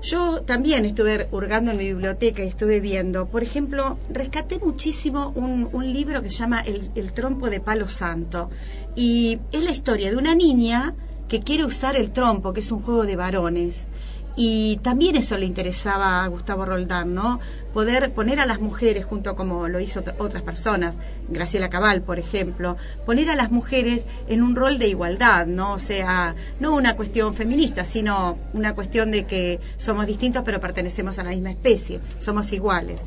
[0.03, 5.69] Yo también estuve hurgando en mi biblioteca y estuve viendo, por ejemplo, rescaté muchísimo un,
[5.73, 8.49] un libro que se llama el, el, trompo de palo santo
[8.95, 10.95] y es la historia de una niña
[11.29, 13.87] que quiere usar el trompo, que es un juego de varones.
[14.35, 17.39] Y también eso le interesaba a Gustavo Roldán, ¿no?
[17.75, 20.97] Poder poner a las mujeres, junto como lo hizo ot- otras personas,
[21.29, 25.75] Graciela Cabal, por ejemplo, poner a las mujeres en un rol de igualdad, ¿no?
[25.75, 31.19] O sea, no una cuestión feminista, sino una cuestión de que somos distintos pero pertenecemos
[31.19, 33.03] a la misma especie, somos iguales.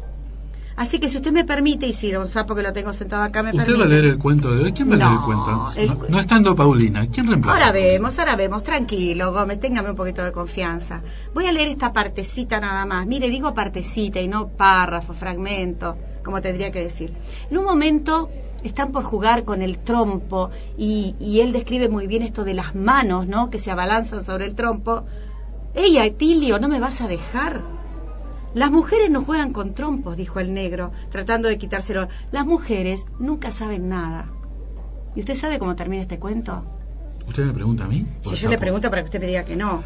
[0.78, 3.42] Así que si usted me permite, y si don Sapo que lo tengo sentado acá
[3.44, 3.80] me ¿Usted permite...
[3.80, 4.74] va a leer el cuento de hoy?
[4.74, 5.72] ¿Quién va a leer el No, cuento?
[5.78, 7.58] el No, no estando Paulina, ¿quién reemplaza?
[7.60, 11.02] Ahora vemos, ahora vemos, tranquilo, Gómez, téngame un poquito de confianza.
[11.34, 13.08] Voy a leer esta partecita nada más.
[13.08, 17.14] Mire, digo partecita y no párrafo, fragmento, como tendría que decir.
[17.50, 18.30] En un momento
[18.64, 22.76] están por jugar con el trompo y, y él describe muy bien esto de las
[22.76, 23.50] manos, ¿no?
[23.50, 25.06] Que se abalanzan sobre el trompo.
[25.74, 27.62] Ella, Etilio, ¿no me vas a dejar?
[28.56, 32.08] Las mujeres no juegan con trompos, dijo el negro, tratando de quitárselo.
[32.32, 34.32] Las mujeres nunca saben nada.
[35.14, 36.64] ¿Y usted sabe cómo termina este cuento?
[37.28, 38.08] ¿Usted me pregunta a mí?
[38.22, 39.84] Si yo le pregunto para que usted me diga que no.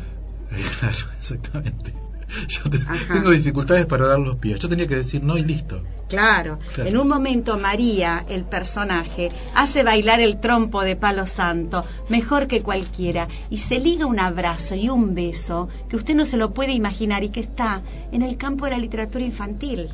[0.51, 1.95] Eh, claro, exactamente.
[2.48, 2.80] Yo te-
[3.12, 4.60] tengo dificultades para dar los pies.
[4.60, 5.84] Yo tenía que decir no y listo.
[6.08, 6.58] Claro.
[6.74, 6.89] Claro.
[6.89, 12.62] En un momento María, el personaje, hace bailar el trompo de palo santo, mejor que
[12.63, 16.74] cualquiera, y se liga un abrazo y un beso que usted no se lo puede
[16.74, 19.89] imaginar y que está en el campo de la literatura infantil.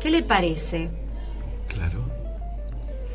[0.00, 0.88] ¿Qué le parece?
[1.68, 2.04] Claro.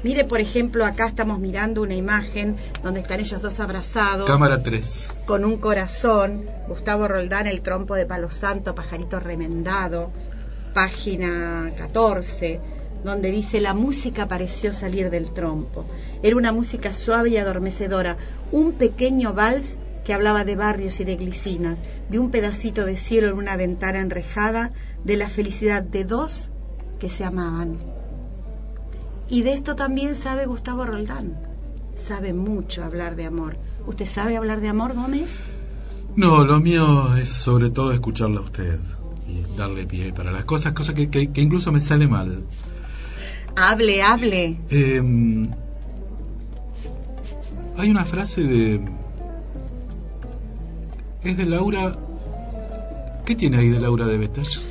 [0.04, 4.28] Mire, por ejemplo, acá estamos mirando una imagen donde están ellos dos abrazados.
[4.28, 5.14] Cámara 3.
[5.26, 10.12] con un corazón, Gustavo Roldán, el trompo de palo santo, pajarito remendado,
[10.74, 12.60] página 14,
[13.04, 15.86] donde dice la música pareció salir del trompo.
[16.24, 18.18] Era una música suave y adormecedora,
[18.52, 21.78] un pequeño vals que hablaba de barrios y de glicinas,
[22.10, 24.72] de un pedacito de cielo en una ventana enrejada,
[25.04, 26.50] de la felicidad de dos
[27.00, 28.01] que se amaban.
[29.32, 31.38] Y de esto también sabe Gustavo Roldán.
[31.96, 33.56] Sabe mucho hablar de amor.
[33.88, 35.30] ¿Usted sabe hablar de amor, Gómez?
[36.16, 38.78] No, lo mío es sobre todo escucharla a usted
[39.28, 42.44] y darle pie para las cosas, cosas que, que- que incluso me sale mal.
[43.56, 44.60] Hable, hable.
[44.70, 45.02] Eh,
[47.78, 48.82] hay una frase de...
[51.24, 51.96] Es de Laura...
[53.26, 54.62] ¿Qué tiene ahí de Laura de Betas?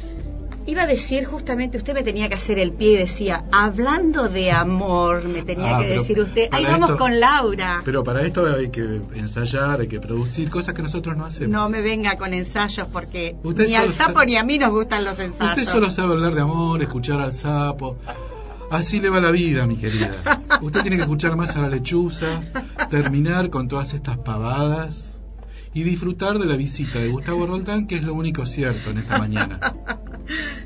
[0.67, 4.53] Iba a decir justamente, usted me tenía que hacer el pie y decía, hablando de
[4.53, 6.49] amor, me tenía Ah, que decir usted.
[6.53, 7.83] Ahí vamos esto- con Laura.
[7.85, 11.51] Pero para esto hay que ensayar, hay que producir cosas que nosotros no hacemos.
[11.51, 14.71] No me venga con ensayos porque Usted ni al sapo sabe- ni a mí nos
[14.71, 15.59] gustan los ensayos.
[15.59, 17.97] Usted solo sabe hablar de amor, escuchar al sapo.
[18.71, 20.13] Así le va la vida, mi querida.
[20.61, 22.43] Usted tiene que escuchar más a la lechuza,
[22.91, 25.17] terminar con todas estas pavadas
[25.75, 29.19] y disfrutar de la visita de Gustavo Roldán, que es lo único cierto en esta
[29.19, 29.59] mañana.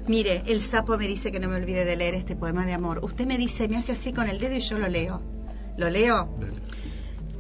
[0.07, 3.01] Mire, el sapo me dice que no me olvide de leer este poema de amor.
[3.03, 5.23] Usted me dice, me hace así con el dedo y yo lo leo.
[5.77, 6.29] ¿Lo leo?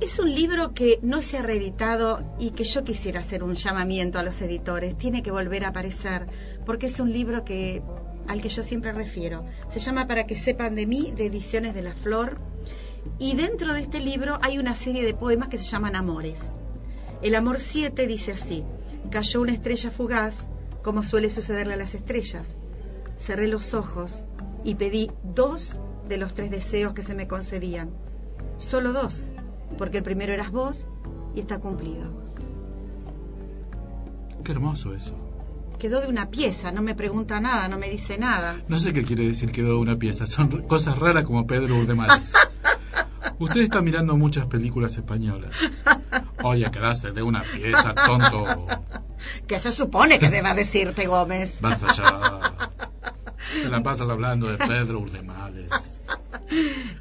[0.00, 4.18] Es un libro que no se ha reeditado y que yo quisiera hacer un llamamiento
[4.18, 4.98] a los editores.
[4.98, 6.26] Tiene que volver a aparecer
[6.66, 7.82] porque es un libro que
[8.28, 9.44] al que yo siempre refiero.
[9.68, 12.38] Se llama Para que sepan de mí, de Ediciones de la Flor.
[13.18, 16.40] Y dentro de este libro hay una serie de poemas que se llaman Amores.
[17.22, 18.64] El Amor 7 dice así,
[19.10, 20.34] cayó una estrella fugaz,
[20.84, 22.56] como suele sucederle a las estrellas.
[23.18, 24.26] Cerré los ojos
[24.62, 25.76] y pedí dos
[26.08, 27.90] de los tres deseos que se me concedían.
[28.58, 29.28] Solo dos,
[29.78, 30.86] porque el primero eras vos
[31.34, 32.22] y está cumplido.
[34.44, 35.14] Qué hermoso eso.
[35.78, 38.62] Quedó de una pieza, no me pregunta nada, no me dice nada.
[38.68, 40.26] No sé qué quiere decir quedó una pieza.
[40.26, 42.34] Son cosas raras como Pedro Urdemales.
[43.38, 45.50] Usted está mirando muchas películas españolas.
[46.42, 48.66] Oye, quedaste de una pieza, tonto.
[49.46, 51.58] ¿Qué se supone que deba decirte, Gómez?
[51.60, 52.70] Basta ya.
[53.62, 55.70] Te la pasas hablando de Pedro Urdemales.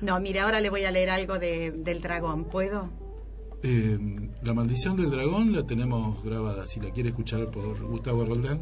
[0.01, 2.89] No, mire, ahora le voy a leer algo de, del dragón, ¿puedo?
[3.63, 3.97] Eh,
[4.41, 6.65] la maldición del dragón la tenemos grabada.
[6.65, 8.59] Si la quiere escuchar por Gustavo Roldán,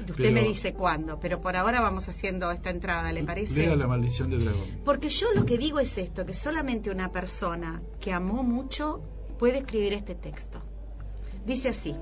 [0.00, 3.54] Usted Pero- me dice cuándo, pero por ahora vamos haciendo esta entrada, ¿le parece?
[3.54, 4.66] lea la maldición del dragón.
[4.84, 9.02] Porque yo lo que digo es esto, que solamente una persona que amó mucho
[9.38, 10.60] puede escribir este texto.
[11.46, 11.94] Dice así,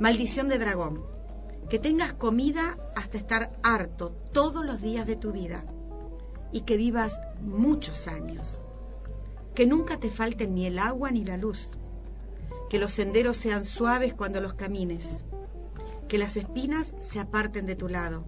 [0.00, 1.02] maldición de dragón,
[1.70, 5.64] que tengas comida hasta estar harto todos los días de tu vida
[6.52, 8.56] y que vivas muchos años.
[9.54, 11.70] Que nunca te falten ni el agua ni la luz.
[12.70, 15.08] Que los senderos sean suaves cuando los camines.
[16.08, 18.24] Que las espinas se aparten de tu lado.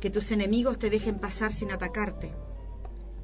[0.00, 2.34] Que tus enemigos te dejen pasar sin atacarte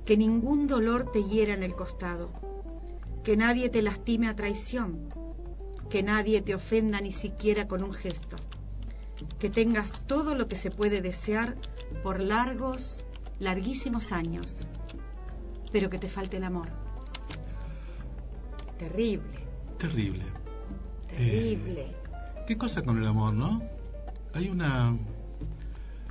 [0.09, 2.31] que ningún dolor te hiera en el costado,
[3.25, 5.13] que nadie te lastime a traición,
[5.91, 8.39] que nadie te ofenda ni siquiera con un gesto,
[9.39, 11.57] que tengas todo lo que se puede desear
[12.03, 13.05] por largos,
[13.39, 14.67] larguísimos años,
[15.73, 16.71] pero que te falte el amor.
[18.79, 19.41] Terrible,
[19.77, 20.25] Terrible.
[21.07, 21.95] terrible.
[22.47, 23.61] ¿Qué cosa con el amor, no?
[24.35, 24.97] Hay una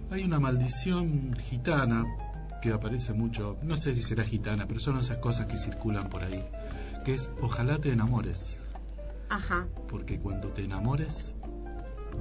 [0.09, 2.05] hay una maldición gitana
[2.61, 6.23] que aparece mucho, no sé si será gitana, pero son esas cosas que circulan por
[6.23, 6.43] ahí,
[7.05, 8.63] que es ojalá te enamores.
[9.29, 9.67] Ajá.
[9.89, 11.35] Porque cuando te enamores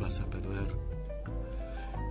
[0.01, 0.66] vas a perder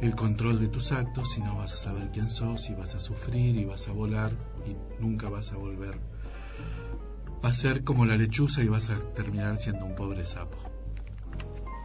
[0.02, 3.00] el control de tus actos y no vas a saber quién sos y vas a
[3.00, 4.32] sufrir y vas a volar
[4.66, 6.00] y nunca vas a volver
[7.42, 10.58] a ser como la lechuza y vas a terminar siendo un pobre sapo.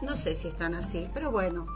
[0.02, 1.66] No sé si están así, pero bueno,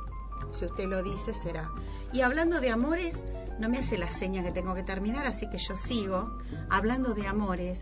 [0.53, 1.71] si usted lo dice será.
[2.13, 3.25] Y hablando de amores,
[3.59, 6.39] no me hace la seña que tengo que terminar, así que yo sigo.
[6.71, 7.81] Hablando de amores,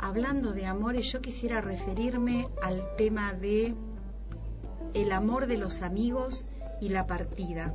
[0.00, 3.74] hablando de amores, yo quisiera referirme al tema de
[4.94, 6.46] el amor de los amigos
[6.80, 7.72] y la partida.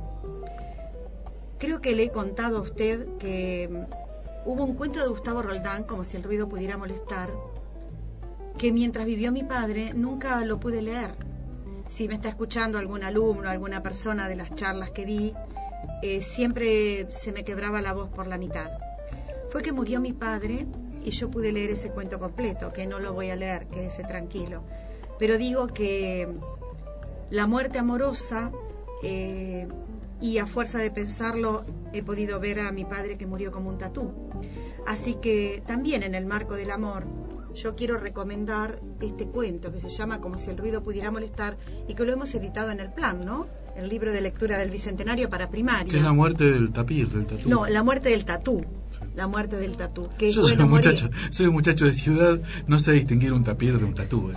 [1.58, 5.84] Creo que le he contado a usted que mm, hubo un cuento de Gustavo Roldán,
[5.84, 7.30] como si el ruido pudiera molestar,
[8.58, 11.27] que mientras vivió mi padre nunca lo pude leer.
[11.88, 15.34] Si me está escuchando algún alumno, alguna persona de las charlas que di,
[16.02, 18.70] eh, siempre se me quebraba la voz por la mitad.
[19.50, 20.66] Fue que murió mi padre
[21.02, 24.62] y yo pude leer ese cuento completo, que no lo voy a leer, quédese tranquilo.
[25.18, 26.28] Pero digo que
[27.30, 28.52] la muerte amorosa,
[29.02, 29.66] eh,
[30.20, 33.78] y a fuerza de pensarlo he podido ver a mi padre que murió como un
[33.78, 34.12] tatú.
[34.86, 37.04] Así que también en el marco del amor,
[37.58, 41.94] yo quiero recomendar este cuento que se llama Como si el ruido pudiera molestar y
[41.94, 43.46] que lo hemos editado en el plan, ¿no?
[43.76, 45.90] El libro de lectura del Bicentenario para primaria.
[45.90, 47.48] Que es la muerte del tapir, del tatú.
[47.48, 48.64] No, la muerte del tatú.
[49.14, 50.08] La muerte del tatú.
[50.18, 53.78] Que Yo soy, un muchacho, soy un muchacho de ciudad, no sé distinguir un tapir
[53.78, 54.30] de un tatú.
[54.30, 54.34] ¿eh?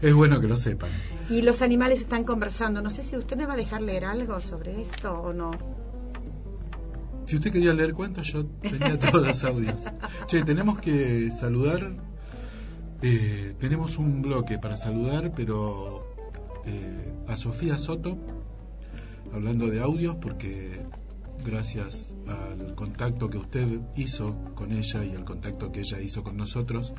[0.02, 0.90] es bueno que lo sepan.
[1.28, 2.80] Y los animales están conversando.
[2.82, 5.50] No sé si usted me va a dejar leer algo sobre esto o no.
[7.26, 9.84] Si usted quería leer cuentos, yo tenía todas las audios.
[10.26, 11.96] Che, tenemos que saludar.
[13.02, 16.14] Eh, tenemos un bloque para saludar, pero
[16.64, 18.18] eh, a Sofía Soto,
[19.32, 20.80] hablando de audios, porque
[21.44, 26.36] gracias al contacto que usted hizo con ella y el contacto que ella hizo con
[26.36, 26.94] nosotros,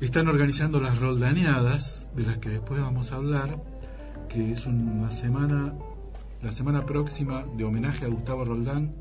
[0.00, 3.62] están organizando las roldaneadas, de las que después vamos a hablar,
[4.28, 5.74] que es una semana,
[6.42, 8.94] la semana próxima de homenaje a Gustavo Roldán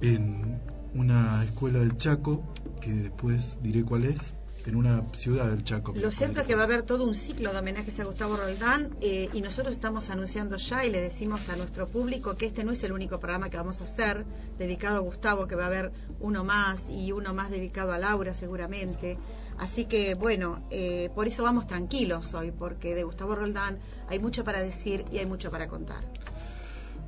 [0.00, 0.60] en
[0.94, 2.42] una escuela del Chaco,
[2.80, 4.34] que después diré cuál es,
[4.66, 5.92] en una ciudad del Chaco.
[5.94, 8.96] Lo cierto es que va a haber todo un ciclo de homenajes a Gustavo Roldán
[9.00, 12.72] eh, y nosotros estamos anunciando ya y le decimos a nuestro público que este no
[12.72, 14.24] es el único programa que vamos a hacer
[14.58, 18.34] dedicado a Gustavo, que va a haber uno más y uno más dedicado a Laura
[18.34, 19.18] seguramente.
[19.60, 24.42] Así que bueno, eh, por eso vamos tranquilos hoy, porque de Gustavo Roldán hay mucho
[24.42, 26.02] para decir y hay mucho para contar.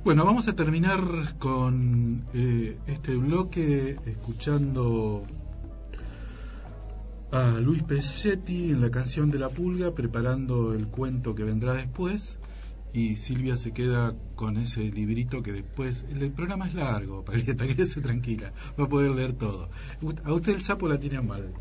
[0.03, 1.01] Bueno, vamos a terminar
[1.39, 5.25] con eh, este bloque escuchando
[7.31, 12.37] a Luis Pesetti en la canción de la pulga, preparando el cuento que vendrá después.
[12.93, 16.05] Y Silvia se queda con ese librito que después.
[16.11, 19.69] El, programa es largo, Palieta, quédese tranquila, va a poder leer todo.
[20.23, 21.51] A usted el sapo la tiene mal.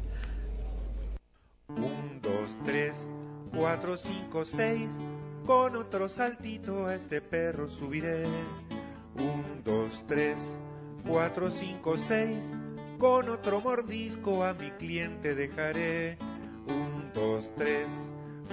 [1.76, 2.96] Un, dos, tres,
[3.54, 4.88] cuatro, cinco, seis.
[5.46, 8.24] Con otro saltito a este perro subiré.
[9.16, 10.36] Un, dos, tres,
[11.04, 12.38] cuatro, cinco, seis
[13.02, 16.16] con otro mordisco a mi cliente dejaré.
[16.68, 17.88] Un, dos, tres,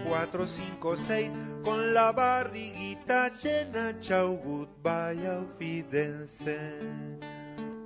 [0.08, 1.30] cuatro, cinco, seis.
[1.62, 7.20] Con la barriguita llena, chau, goodbye, auf Wiedersehen.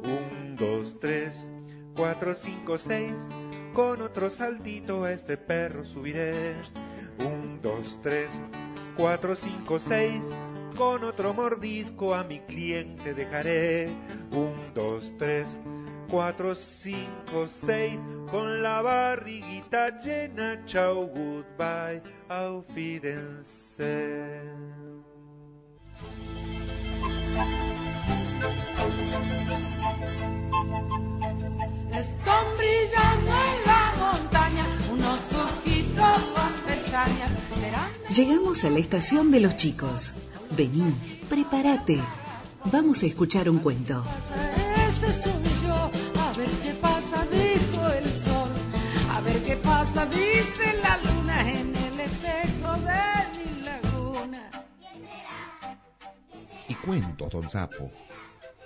[0.06, 1.46] Un, dos, tres,
[1.94, 3.12] cuatro, cinco, seis.
[3.74, 6.56] Con otro saltito este perro subiré.
[7.20, 8.30] Un, dos, tres,
[8.96, 10.22] cuatro, cinco, seis.
[10.78, 13.90] Con otro mordisco a mi cliente dejaré.
[14.32, 15.48] Un, dos, tres,
[16.14, 18.00] 4, 5, 6,
[18.30, 22.68] con la barriguita llena, chau, goodbye, auf.
[31.92, 33.53] Están brillando
[38.14, 40.14] Llegamos a la estación de los chicos.
[40.52, 40.94] Vení,
[41.30, 42.00] prepárate.
[42.66, 44.04] Vamos a escuchar un cuento.
[44.88, 45.92] Ese soy yo,
[46.22, 48.50] a ver qué pasa, dijo el sol.
[49.12, 53.02] A ver qué pasa, dice la luna en el espejo de
[53.38, 54.50] mi laguna.
[56.68, 57.92] ¿Y cuentos, don Sapo?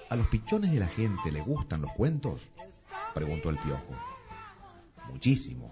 [0.10, 2.42] ¿A los pichones de la gente le gustan los cuentos?
[3.14, 3.96] Preguntó el piojo.
[5.12, 5.72] Muchísimo.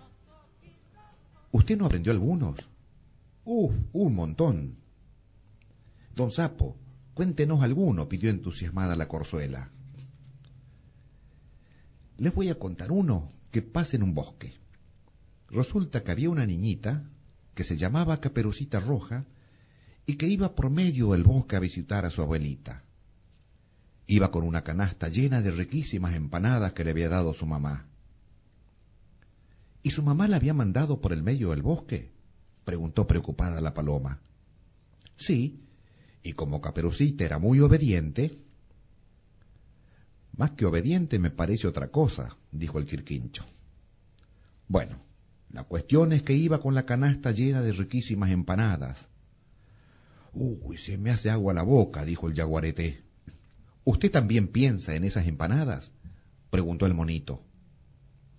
[1.56, 2.60] ¿Usted no aprendió algunos?
[3.46, 3.74] ¡Uf!
[3.94, 4.76] Un montón.
[6.14, 6.76] Don Sapo,
[7.14, 9.72] cuéntenos alguno, pidió entusiasmada la corzuela.
[12.18, 14.54] Les voy a contar uno que pasa en un bosque.
[15.48, 17.08] Resulta que había una niñita
[17.54, 19.26] que se llamaba Caperucita Roja
[20.06, 22.84] y que iba por medio del bosque a visitar a su abuelita.
[24.08, 27.88] Iba con una canasta llena de riquísimas empanadas que le había dado su mamá.
[29.86, 32.10] ¿Y su mamá la había mandado por el medio del bosque?
[32.64, 34.20] preguntó preocupada la paloma.
[35.16, 35.62] Sí,
[36.24, 38.36] y como Caperucita era muy obediente.
[40.36, 43.46] Más que obediente me parece otra cosa, dijo el quirquincho.
[44.68, 45.04] Bueno,
[45.52, 49.08] la cuestión es que iba con la canasta llena de riquísimas empanadas.
[50.34, 53.04] Uy, se me hace agua la boca, dijo el yaguareté.
[53.84, 55.92] ¿Usted también piensa en esas empanadas?
[56.50, 57.44] preguntó el monito.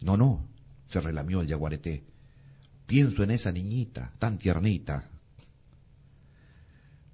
[0.01, 0.56] No, no,
[0.89, 2.05] se relamió el yaguareté.
[2.87, 5.11] Pienso en esa niñita, tan tiernita.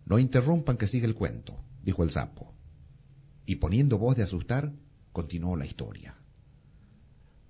[0.04, 2.54] No interrumpan que sigue el cuento, dijo el sapo.
[3.46, 4.72] Y poniendo voz de asustar,
[5.12, 6.16] continuó la historia.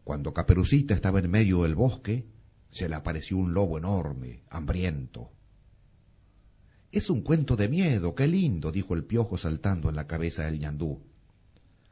[0.04, 2.26] Cuando Caperucita estaba en medio del bosque,
[2.70, 5.30] se le apareció un lobo enorme, hambriento.
[6.90, 10.58] Es un cuento de miedo, qué lindo, dijo el piojo saltando en la cabeza del
[10.58, 11.02] ñandú.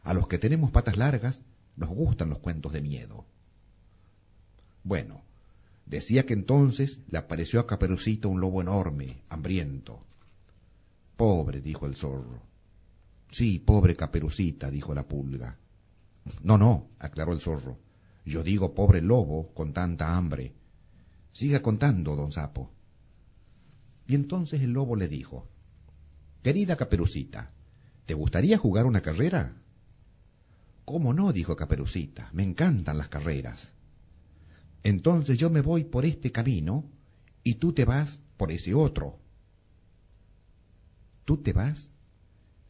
[0.03, 1.43] A los que tenemos patas largas
[1.77, 3.27] nos gustan los cuentos de miedo.
[4.83, 5.23] Bueno,
[5.87, 10.01] decía que entonces le apareció a Caperucita un lobo enorme, hambriento.
[11.17, 12.43] Pobre, dijo el zorro.
[13.31, 15.59] Sí, pobre Caperucita, dijo la pulga.
[16.43, 17.79] No, no, aclaró el zorro.
[18.25, 20.55] Yo digo pobre lobo con tanta hambre.
[21.33, 22.71] Siga contando, don Sapo.
[24.07, 25.49] Y entonces el lobo le dijo,
[26.43, 27.53] Querida Caperucita,
[28.07, 29.55] ¿te gustaría jugar una carrera?
[30.85, 31.33] ¿Cómo no?
[31.33, 33.73] dijo Caperucita, me encantan las carreras.
[34.83, 36.85] Entonces yo me voy por este camino
[37.43, 39.19] y tú te vas por ese otro.
[41.25, 41.91] ¿Tú te vas?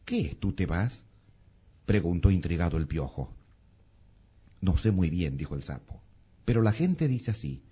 [0.05, 1.05] ¿Qué es tú te vas?
[1.85, 3.33] preguntó intrigado el piojo.
[4.61, 6.01] No sé muy bien, dijo el sapo,
[6.45, 7.63] pero la gente dice así.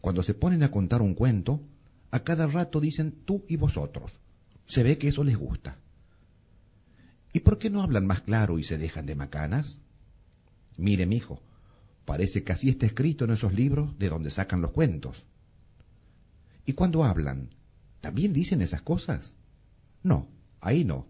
[0.00, 1.60] Cuando se ponen a contar un cuento,
[2.10, 4.12] a cada rato dicen tú y vosotros.
[4.64, 5.78] Se ve que eso les gusta.
[7.32, 9.78] ¿Y por qué no hablan más claro y se dejan de macanas?
[10.78, 11.42] Mire, mijo,
[12.06, 15.26] parece que así está escrito en esos libros de donde sacan los cuentos.
[16.64, 17.50] ¿Y cuando hablan,
[18.00, 19.34] también dicen esas cosas?
[20.02, 20.28] No,
[20.60, 21.06] ahí no.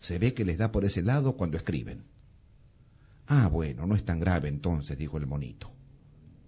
[0.00, 2.04] Se ve que les da por ese lado cuando escriben.
[3.26, 5.72] Ah, bueno, no es tan grave entonces, dijo el monito.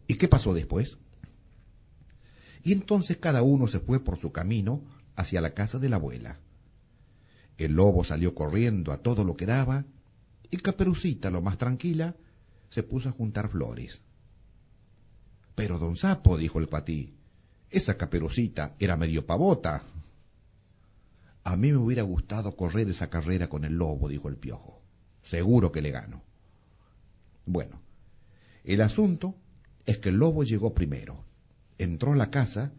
[0.09, 0.99] ¿Y qué pasó después?
[2.63, 4.83] Y entonces cada uno se fue por su camino
[5.15, 6.39] hacia la casa de la abuela.
[7.57, 9.87] El lobo salió corriendo a todo lo que daba,
[10.51, 12.17] y Caperucita, lo más tranquila,
[12.77, 14.03] se puso a juntar flores.
[15.55, 17.15] Pero don Sapo, dijo el patí,
[17.71, 19.83] esa Caperucita era medio pavota.
[21.43, 24.83] A mí me hubiera gustado correr esa carrera con el lobo, dijo el piojo.
[25.23, 26.23] Seguro que le gano.
[27.47, 27.81] Bueno,
[28.63, 29.35] el asunto
[29.87, 31.25] es que el lobo llegó primero,
[31.79, 32.75] entró a la casa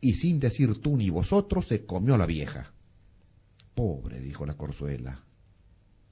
[0.00, 2.72] y sin decir tú ni vosotros se comió a la vieja.
[3.76, 5.24] Pobre, dijo la corzuela.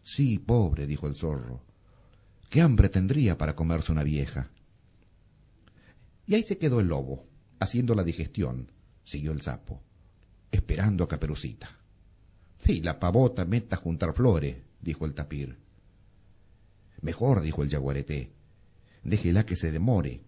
[0.04, 1.73] Sí, pobre, dijo el zorro.
[2.54, 4.48] ¿Qué hambre tendría para comerse una vieja?
[6.24, 7.26] Y ahí se quedó el lobo,
[7.58, 8.70] haciendo la digestión,
[9.02, 9.82] siguió el sapo,
[10.52, 11.68] esperando a Caperucita.
[12.64, 15.58] Y la pavota meta a juntar flores, dijo el tapir.
[17.02, 18.30] Mejor, dijo el yaguareté,
[19.02, 20.22] déjela que se demore.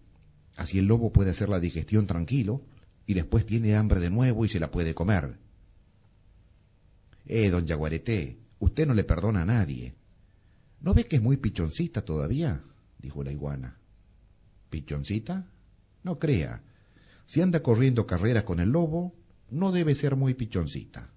[0.57, 2.61] Así el lobo puede hacer la digestión tranquilo
[3.05, 5.39] y después tiene hambre de nuevo y se la puede comer.
[7.25, 9.95] Eh, don yaguareté, usted no le perdona a nadie.
[10.79, 12.63] ¿No ve que es muy pichoncita todavía?
[12.99, 13.77] dijo la iguana.
[14.69, 15.47] ¿Pichoncita?
[16.03, 16.63] No crea.
[17.25, 19.15] Si anda corriendo carreras con el lobo,
[19.49, 21.09] no debe ser muy pichoncita.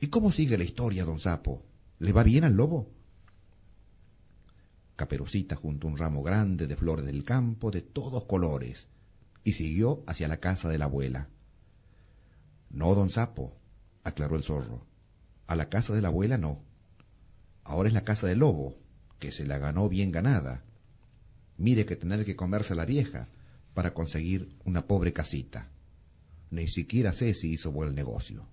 [0.00, 1.64] ¿Y cómo sigue la historia, don Sapo?
[1.98, 2.90] ¿Le va bien al lobo?
[4.94, 8.88] Caperucita juntó un ramo grande de flores del campo de todos colores
[9.44, 11.28] y siguió hacia la casa de la abuela.
[12.70, 13.56] No, don Sapo,
[14.04, 14.86] aclaró el zorro.
[15.46, 16.67] A la casa de la abuela no.
[17.68, 18.78] Ahora es la casa del lobo,
[19.18, 20.64] que se la ganó bien ganada.
[21.58, 23.28] Mire que tener que comerse a la vieja
[23.74, 25.68] para conseguir una pobre casita.
[26.50, 28.46] Ni siquiera sé si hizo buen negocio.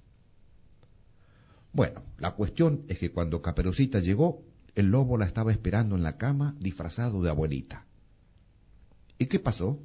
[1.72, 4.43] Bueno, la cuestión es que cuando Caperucita llegó,
[4.76, 7.86] el lobo la estaba esperando en la cama disfrazado de abuelita.
[9.18, 9.80] ¿Y qué pasó?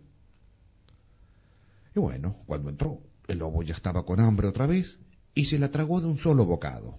[1.95, 4.99] Y bueno, cuando entró, el lobo ya estaba con hambre otra vez
[5.35, 6.99] y se la tragó de un solo bocado.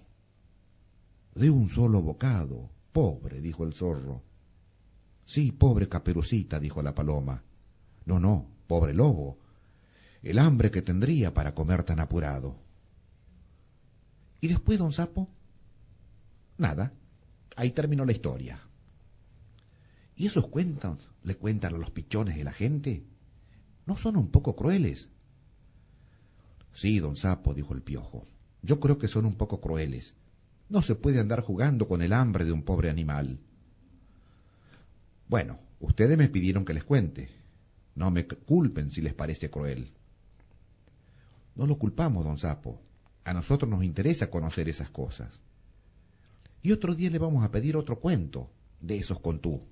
[1.36, 4.22] De un solo bocado, pobre, dijo el zorro.
[5.26, 7.44] Sí, pobre caperucita, dijo la paloma.
[8.06, 9.38] No, no, pobre lobo.
[10.24, 12.58] El hambre que tendría para comer tan apurado.
[14.42, 15.30] ¿Y después, don Sapo?
[16.58, 16.94] Nada,
[17.56, 18.60] Ahí terminó la historia.
[20.16, 23.04] ¿Y esos cuentos le cuentan a los pichones de la gente?
[23.86, 25.10] ¿No son un poco crueles?
[26.74, 28.24] Sí, don Sapo, dijo el piojo.
[28.62, 30.14] Yo creo que son un poco crueles.
[30.72, 33.42] No se puede andar jugando con el hambre de un pobre animal.
[35.28, 37.30] Bueno, ustedes me pidieron que les cuente.
[37.94, 39.92] No me culpen si les parece cruel.
[41.56, 42.82] No lo culpamos, don Sapo.
[43.26, 45.42] A nosotros nos interesa conocer esas cosas.
[46.62, 48.50] Y otro día le vamos a pedir otro cuento
[48.80, 49.68] de esos con tú.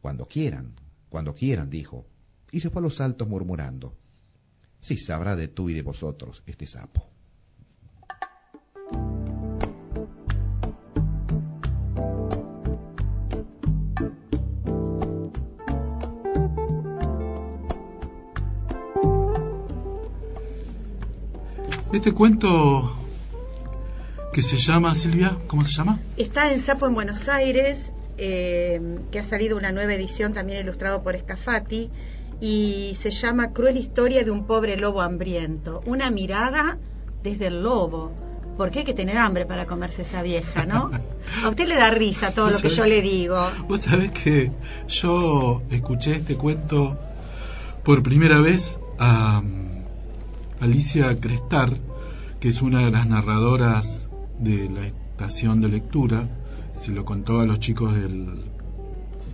[0.00, 0.72] Cuando quieran,
[1.10, 2.06] cuando quieran, dijo,
[2.50, 3.94] y se fue a los saltos murmurando.
[4.80, 7.10] Sí sabrá de tú y de vosotros este sapo.
[22.00, 22.96] Este cuento
[24.32, 26.00] que se llama, Silvia, ¿cómo se llama?
[26.16, 28.80] Está en Sapo en Buenos Aires, eh,
[29.12, 31.90] que ha salido una nueva edición también ilustrado por Scafati,
[32.40, 35.82] y se llama Cruel historia de un pobre lobo hambriento.
[35.84, 36.78] Una mirada
[37.22, 38.12] desde el lobo.
[38.56, 40.90] Porque hay que tener hambre para comerse esa vieja, ¿no?
[41.44, 43.46] A usted le da risa todo lo que yo le digo.
[43.68, 44.50] Vos sabés que
[44.88, 46.98] yo escuché este cuento
[47.84, 49.70] por primera vez a um,
[50.60, 51.78] Alicia Crestar,
[52.40, 56.28] que es una de las narradoras de la estación de lectura,
[56.72, 58.44] se lo contó a los chicos del,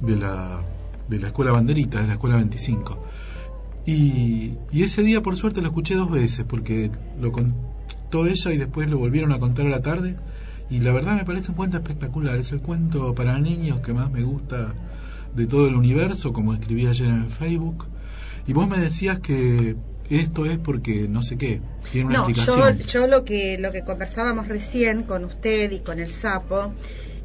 [0.01, 0.65] de, la,
[1.09, 2.99] de la escuela Banderita, de la escuela 25.
[3.87, 6.91] Y, y ese día, por suerte, lo escuché dos veces, porque
[7.21, 10.17] lo contó ella y después lo volvieron a contar a la tarde.
[10.69, 12.37] Y la verdad me parece un cuento espectacular.
[12.39, 14.75] Es el cuento para niños que más me gusta
[15.37, 17.87] de todo el universo, como escribí ayer en el Facebook.
[18.49, 19.77] Y vos me decías que
[20.11, 22.79] esto es porque no sé qué, tiene una no, explicación.
[22.79, 26.73] Yo, yo lo que lo que conversábamos recién con usted y con el sapo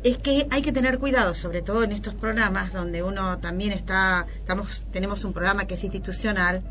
[0.04, 4.26] es que hay que tener cuidado, sobre todo en estos programas donde uno también está,
[4.40, 6.64] estamos, tenemos un programa que es institucional,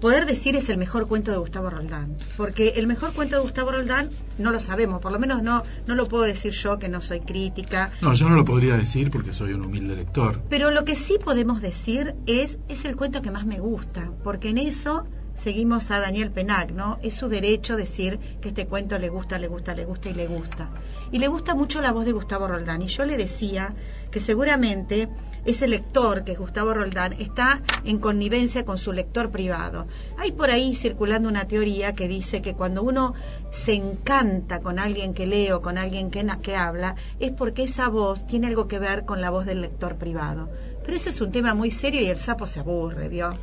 [0.00, 3.70] poder decir es el mejor cuento de Gustavo Roldán, porque el mejor cuento de Gustavo
[3.72, 7.00] Roldán no lo sabemos, por lo menos no no lo puedo decir yo que no
[7.00, 7.92] soy crítica.
[8.00, 10.42] No, yo no lo podría decir porque soy un humilde lector.
[10.48, 14.50] Pero lo que sí podemos decir es es el cuento que más me gusta, porque
[14.50, 16.98] en eso seguimos a Daniel Penac, ¿no?
[17.02, 20.26] Es su derecho decir que este cuento le gusta, le gusta, le gusta y le
[20.26, 20.68] gusta.
[21.12, 22.82] Y le gusta mucho la voz de Gustavo Roldán.
[22.82, 23.74] Y yo le decía
[24.10, 25.08] que seguramente
[25.44, 29.86] ese lector, que es Gustavo Roldán, está en connivencia con su lector privado.
[30.18, 33.14] Hay por ahí circulando una teoría que dice que cuando uno
[33.50, 37.88] se encanta con alguien que lee o con alguien que, que habla, es porque esa
[37.88, 40.48] voz tiene algo que ver con la voz del lector privado.
[40.84, 43.36] Pero eso es un tema muy serio y el sapo se aburre, ¿vio?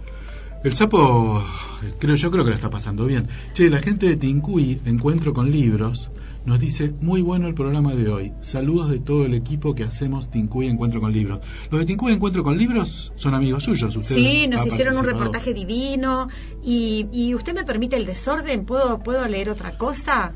[0.68, 1.44] El sapo,
[2.00, 3.28] creo, yo creo que lo está pasando bien.
[3.54, 6.10] Che, la gente de Tincuy, Encuentro con Libros,
[6.46, 8.34] nos dice, muy bueno el programa de hoy.
[8.42, 11.40] Saludos de todo el equipo que hacemos Tincuy Encuentro con Libros.
[11.72, 14.22] Los de Tincuy Encuentro con Libros son amigos suyos, ustedes.
[14.22, 16.28] Sí, nos hicieron un reportaje divino.
[16.64, 20.34] Y, y usted me permite el desorden, ¿puedo, ¿puedo leer otra cosa?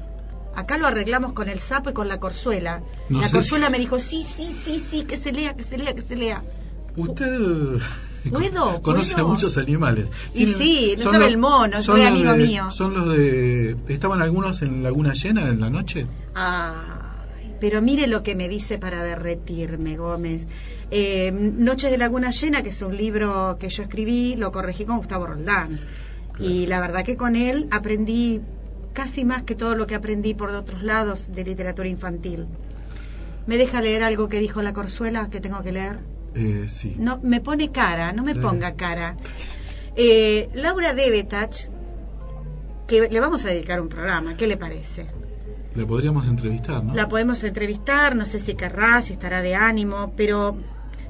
[0.56, 2.84] Acá lo arreglamos con el sapo y con la corzuela.
[3.10, 5.78] No la corzuela si- me dijo, sí, sí, sí, sí, que se lea, que se
[5.78, 6.42] lea, que se lea.
[6.98, 7.80] Usted
[8.82, 10.10] Conoce a muchos animales.
[10.34, 12.72] Y Tienen- sí, no son sabe los- el mono, los amigo de- mío.
[12.72, 13.76] Son los de...
[13.88, 16.08] ¿Estaban algunos en Laguna Llena en la noche?
[16.36, 20.44] Ay, pero mire lo que me dice para derretirme, Gómez.
[20.92, 24.98] Eh, Noches de Laguna Llena, que es un libro que yo escribí, lo corregí con
[24.98, 25.80] Gustavo Roldán.
[26.40, 28.42] Y la verdad que con él aprendí
[28.94, 32.46] casi más que todo lo que aprendí por otros lados de literatura infantil.
[33.48, 36.00] ¿Me deja leer algo que dijo la Corzuela que tengo que leer?
[36.36, 36.96] Eh, sí.
[36.98, 38.40] No, me pone cara, no me Sí.
[38.40, 39.18] ponga cara.
[39.96, 41.68] Eh, Laura Debetach,
[42.88, 45.08] que le vamos a dedicar un programa, ¿qué le parece?
[45.76, 46.94] Le podríamos entrevistar, ¿no?
[46.94, 50.58] La podemos entrevistar, no sé si querrá, si estará de ánimo, pero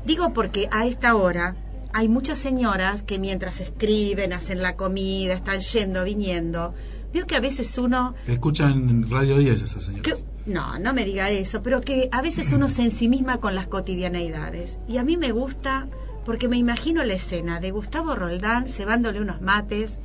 [0.06, 1.56] digo porque a esta hora
[1.94, 6.74] hay muchas señoras que mientras escriben, hacen la comida, están yendo, viniendo.
[7.14, 10.04] Veo que a veces uno Escuchan Radio 10 esas señoras.
[10.06, 13.68] que- no, no me diga eso, pero que a veces uno se ensimisma con las
[13.68, 14.78] cotidianeidades.
[14.88, 15.88] Y a mí me gusta
[16.26, 19.98] porque me imagino la escena de Gustavo Roldán cebándole unos mates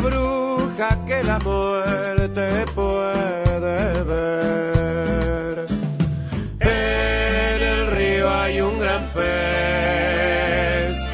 [0.00, 5.64] Bruja que la muerte puede ver.
[6.60, 11.04] En el río hay un gran pez,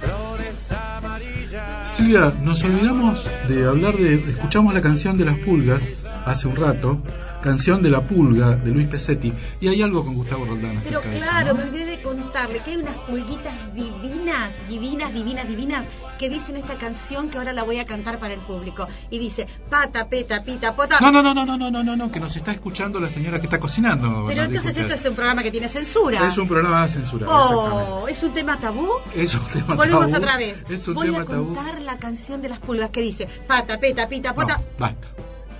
[0.00, 1.88] Flores amarillas.
[1.88, 4.14] Silvia, nos olvidamos de hablar de.
[4.14, 6.98] Escuchamos la canción de las pulgas hace un rato,
[7.42, 11.08] canción de la pulga de Luis Pesetti, y hay algo con Gustavo Roldán Pero acerca
[11.10, 11.30] de eso.
[11.30, 11.60] claro, ¿no?
[11.60, 15.84] me olvidé contarle que hay unas pulguitas divinas, divinas, divinas, divinas,
[16.18, 18.88] que dicen esta canción que ahora la voy a cantar para el público.
[19.10, 20.98] Y dice, pata, peta, pita, pota.
[21.00, 23.38] No, no, no, no, no, no, no, no, no, que nos está escuchando la señora
[23.40, 24.24] que está cocinando.
[24.26, 26.26] Pero entonces esto es un programa que tiene censura.
[26.26, 27.30] Es un programa censurado.
[27.32, 28.88] Oh, ¿es un tema tabú?
[29.14, 30.22] Es un tema Volvemos tabú.
[30.24, 30.64] otra vez.
[30.70, 31.54] Es un Voy tema a tabú.
[31.54, 34.56] contar la canción de las pulgas que dice, pata, peta, pita, pota.
[34.56, 35.06] No, basta.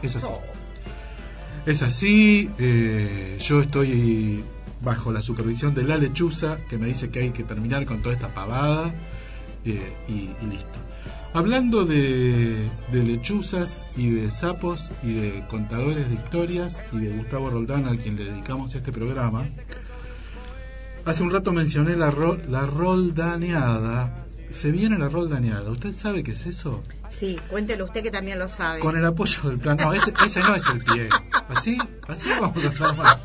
[0.02, 0.26] Es así.
[0.30, 0.40] Oh.
[1.66, 2.50] Es así.
[2.58, 4.42] eh, yo estoy
[4.82, 8.14] bajo la supervisión de la lechuza que me dice que hay que terminar con toda
[8.14, 8.94] esta pavada
[9.64, 10.78] eh, y, y listo.
[11.34, 17.50] Hablando de, de lechuzas y de sapos y de contadores de historias y de Gustavo
[17.50, 19.46] Roldán al quien le dedicamos este programa,
[21.04, 24.24] hace un rato mencioné la, ro- la roldaneada.
[24.50, 25.70] Se viene la roldaneada.
[25.70, 26.82] ¿Usted sabe qué es eso?
[27.10, 28.80] Sí, cuéntelo usted que también lo sabe.
[28.80, 29.76] Con el apoyo del plan.
[29.76, 31.08] No, ese, ese no es el pie.
[31.48, 33.18] Así, así vamos a estar mal.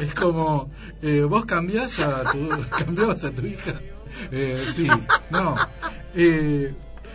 [0.00, 0.70] Es como,
[1.00, 3.80] eh, vos cambiás a tu, cambiabas a tu hija.
[4.30, 4.88] Eh, sí,
[5.30, 5.56] no.
[6.14, 6.74] Eh,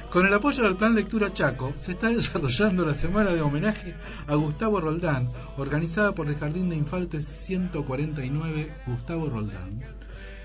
[0.10, 3.96] con el apoyo del Plan Lectura Chaco, se está desarrollando la semana de homenaje
[4.26, 9.82] a Gustavo Roldán, organizada por el Jardín de Infantes 149 Gustavo Roldán,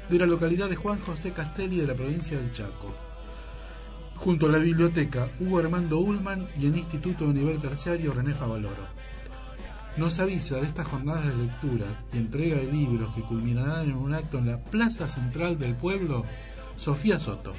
[0.08, 2.94] de la localidad de Juan José Castelli de la provincia del Chaco
[4.22, 8.86] junto a la biblioteca Hugo Armando Ullman y el Instituto de Nivel Terciario René Favaloro.
[9.96, 11.84] Nos avisa de estas jornadas de lectura
[12.14, 16.24] y entrega de libros que culminarán en un acto en la Plaza Central del Pueblo,
[16.76, 17.52] Sofía Soto.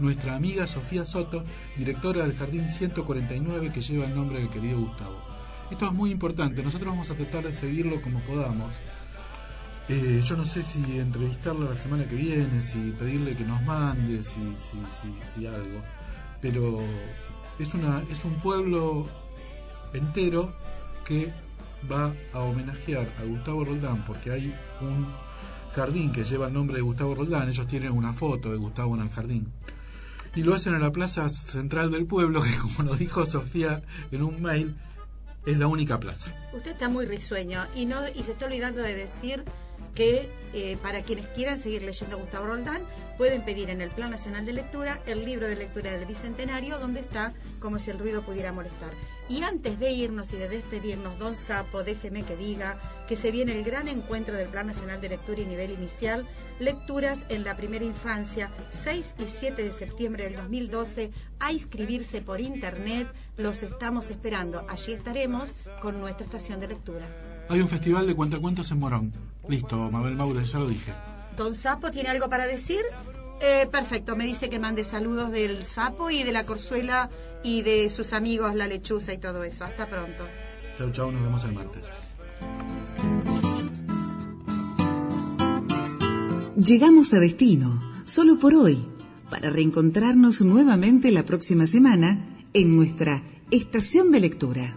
[0.00, 1.44] Nuestra amiga Sofía Soto,
[1.76, 5.22] directora del Jardín 149 que lleva el nombre del querido Gustavo.
[5.70, 8.74] Esto es muy importante, nosotros vamos a tratar de seguirlo como podamos.
[9.88, 14.24] Eh, yo no sé si entrevistarla la semana que viene, si pedirle que nos mande,
[14.24, 15.80] si, si, si, si algo.
[16.40, 16.80] Pero
[17.60, 19.06] es, una, es un pueblo
[19.92, 20.52] entero
[21.04, 21.32] que
[21.90, 25.06] va a homenajear a Gustavo Roldán porque hay un
[25.74, 27.48] jardín que lleva el nombre de Gustavo Roldán.
[27.48, 29.52] Ellos tienen una foto de Gustavo en el jardín.
[30.34, 34.22] Y lo hacen en la plaza central del pueblo, que como nos dijo Sofía en
[34.22, 34.76] un mail,
[35.46, 36.30] es la única plaza.
[36.52, 39.44] Usted está muy risueño y no y se está olvidando de decir
[39.94, 42.82] que eh, para quienes quieran seguir leyendo a Gustavo Roldán
[43.18, 47.00] pueden pedir en el Plan Nacional de Lectura el libro de lectura del Bicentenario donde
[47.00, 48.92] está como si el ruido pudiera molestar.
[49.30, 53.52] Y antes de irnos y de despedirnos, don Sapo, déjeme que diga que se viene
[53.52, 56.26] el gran encuentro del Plan Nacional de Lectura y Nivel Inicial,
[56.58, 62.40] lecturas en la primera infancia, 6 y 7 de septiembre del 2012, a inscribirse por
[62.40, 63.06] internet,
[63.36, 64.66] los estamos esperando.
[64.68, 65.48] Allí estaremos
[65.80, 67.06] con nuestra estación de lectura.
[67.48, 69.12] Hay un festival de cuentacuentos en Morón.
[69.48, 70.92] Listo, Mabel Maure, ya lo dije.
[71.36, 72.82] Don Sapo, ¿tiene algo para decir?
[73.40, 77.08] Eh, perfecto, me dice que mande saludos del Sapo y de la Corzuela
[77.42, 79.64] y de sus amigos La Lechuza y todo eso.
[79.64, 80.24] Hasta pronto.
[80.76, 81.86] Chau, chau, nos vemos el martes.
[86.56, 88.78] Llegamos a destino, solo por hoy,
[89.30, 94.76] para reencontrarnos nuevamente la próxima semana en nuestra estación de lectura.